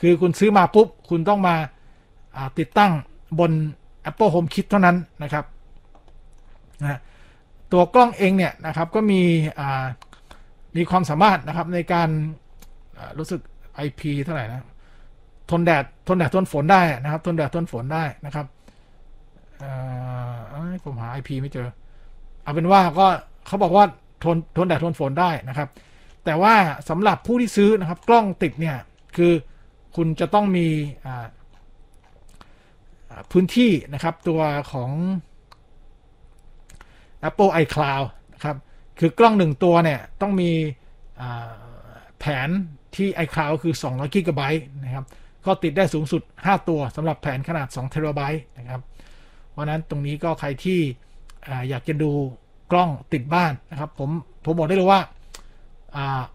[0.00, 1.54] คือคุณซื้อมาปุ๊บ คุณต้องมา
[2.58, 2.92] ติดตั้ง
[3.38, 3.52] บน
[4.10, 5.44] Apple Home Kit เท่านั้นนะครับ
[6.82, 6.98] นะ
[7.72, 9.20] ตัวกล้องเองเนี่ยนะครับก็มี
[10.76, 12.08] มีความสามารถนะครับในการ
[13.18, 13.40] รู้สึก
[13.86, 14.66] IP เท่าไหร่นะ
[15.50, 18.46] ทนแดดทนแดดทนฝนได้นะครับ ทนแดดทนฝนได้นะครับ
[20.84, 21.68] ผมหา IP ไม่เจอ
[22.42, 23.06] เอาเป็นว่าก็
[23.46, 23.84] เขาบอกว่า
[24.24, 25.68] ทนทนแดดทนฝนได้นะครับ
[26.24, 26.54] แต่ว่า
[26.88, 28.76] สำหรับผู้ที่ซื้อนะครับ กล้องติดเนี่ย
[29.16, 29.32] คือ
[30.02, 30.68] คุณจะต้องมี
[33.30, 34.40] พื้นที่นะครับตัว
[34.72, 34.90] ของ
[37.28, 38.56] Apple iCloud นะครับ
[38.98, 40.50] คือกล้องหนึ่งตัวเนี่ย ต้องมี
[42.18, 42.48] แผน
[42.96, 44.42] ที่ iCloud คือ 200 g b
[44.84, 45.04] นะครับ
[45.46, 48.20] ก็ติดได้สูงสุด 5 ตัวสำหรับแผนขนาด2 t b
[48.58, 48.80] นะครับ
[49.50, 50.80] เพราะนั้นตรงนี้ก็ใครที่
[51.68, 52.10] อยากจะดู
[52.72, 54.10] กล้องติดบ้านนะครับ ผม
[54.44, 55.00] ผมบอกได้เลยว่า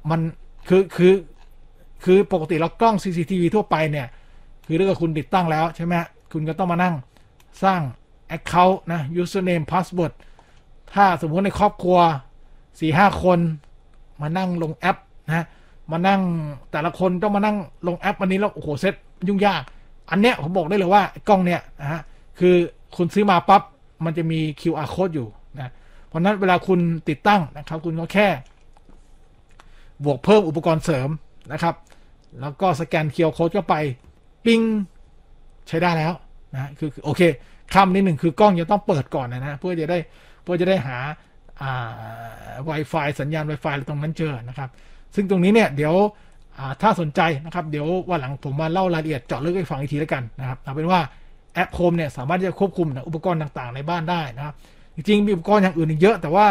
[0.09, 0.21] มัน
[0.67, 1.13] คือคือ
[2.03, 4.07] คือปกติแล้วกล้อง CCTV ทั่วไปเนี่ย
[4.67, 5.95] คือถ้าเกิดคุณติดตั้งแล้วใช่ไหม
[6.33, 6.95] คุณก็ต้องมานั่ง
[7.63, 7.81] สร้าง
[8.37, 10.13] Account นะ username password
[10.93, 11.97] ถ้าสมมติในครอบครัว
[12.79, 13.39] สี่ห้าคน
[14.21, 14.97] มานั่งลงแอป
[15.27, 15.45] นะ
[15.91, 16.21] มานั่ง
[16.71, 18.93] แต่ละคนต้องมานั่งลงแอปวันนี้แล้วโอ้โหเซ็ต
[19.27, 19.61] ยุ่งยาก
[20.11, 22.01] อันเนี้ยผมบอกได้เลยว่ากล้องเนี้ยนะฮะ
[22.39, 22.55] คือ
[22.95, 23.61] คุณซื้อมาปับ๊บ
[24.05, 25.27] มันจะมี QR code อยู่
[25.57, 25.71] นะ
[26.07, 26.79] เพราะนั้นเวลาคุณ
[27.09, 28.27] ติดตั้งนะครับ คุณก็แค่
[30.03, 31.09] บวกเพิ่มอุปกรณ์เสริม
[31.51, 31.75] นะครับ
[32.41, 33.75] แล้วก็สแกน QR code เข้าไป
[34.45, 34.61] ปิ้ง
[35.67, 36.13] ใช้ได้แล้ว
[36.53, 37.21] นะคือโอเค
[37.73, 39.97] คำนิดหนึ่งคือกล้องจะต้องเปิดก่อนนะนะเพื่อจะได้
[40.43, 40.97] เพื่อจะได้หา
[42.69, 44.69] Wi-Fi สัญญาณ Wi-Fi ตรงนั้นเจอนะครับ
[45.15, 45.93] ซึ่งตรงนี้เนี่ยเดี๋ยว
[46.81, 50.99] ถ้าสนใจนะครับ เดี๋ยววันหลังผมมาเล่ารายละเอียดเจาะลึกให้ฟังอีกทีแล้วกันนะครับเอาเป็นว่า
[51.53, 54.53] แอปโฮมเนี่ยสามารถที่จะควบคุมนะอุปกรณ์ต่างๆ ในบ้านได้นะครับ
[54.95, 56.47] จริงๆมีอุปกรณ์อย่างอื่นอีกเยอะ แต่ว่า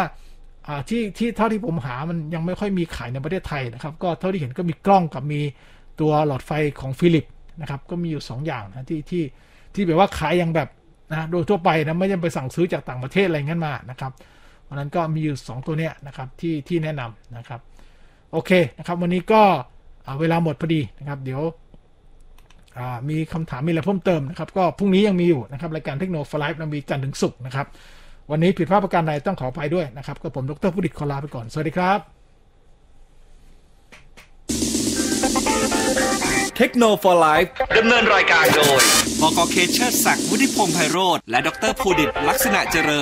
[0.89, 5.41] ที่ที่เท่าที่ผมหามันยังไม่ค่อยมีขายในประเทศไทยนะครับ ก็เท่าที่เห็นก็มีกล้องกับมี
[5.99, 7.25] ตัวหลอดไฟของฟิลิปส์
[7.61, 9.23] นะครับก็มีอยู่ 2 อย่างนะที่ที่
[9.73, 10.69] ที่แบบว่าขายอย่างแบบ
[11.11, 14.11] นะโดยทั่วไปนะไม่จำไปสั่งซื้อจากต่างประเทศอะไรเงี้ยมานะครับ
[14.63, 17.59] เพราะนั้นก็มีอยู่ 2 ตัวเนี้ยนะครับที่ที่แนะนำนะครับ
[18.31, 19.41] โอเคนะครับวันนี้ก็
[20.19, 21.41] เวลาหมดพอดีนะครับ เดี๋ยว
[23.09, 27.67] มีคำถามมีอะไรเพิ่มเติมนะครับก็พรุ่งนี้ยังมีอยู่นะครับรายการเทคโนโลยีไลฟ์เรามีจันทร์ถึงศุกร์นะครับ
[28.31, 32.22] วันนี้ผิดพลาดประการใดต้องขออภัยด้วยนะครับก็ผมดรผู้ดิตขอลาไปก่อนสวัสดีครับ
[36.57, 37.43] เทคโนโลยี
[37.77, 38.81] ดำเนินรายการโดย
[39.21, 43.01] บกเคเชอร์ศักดิ์วุฒิพงษ์ไพโรธและ ดรภูดิตลักษณะเจริญ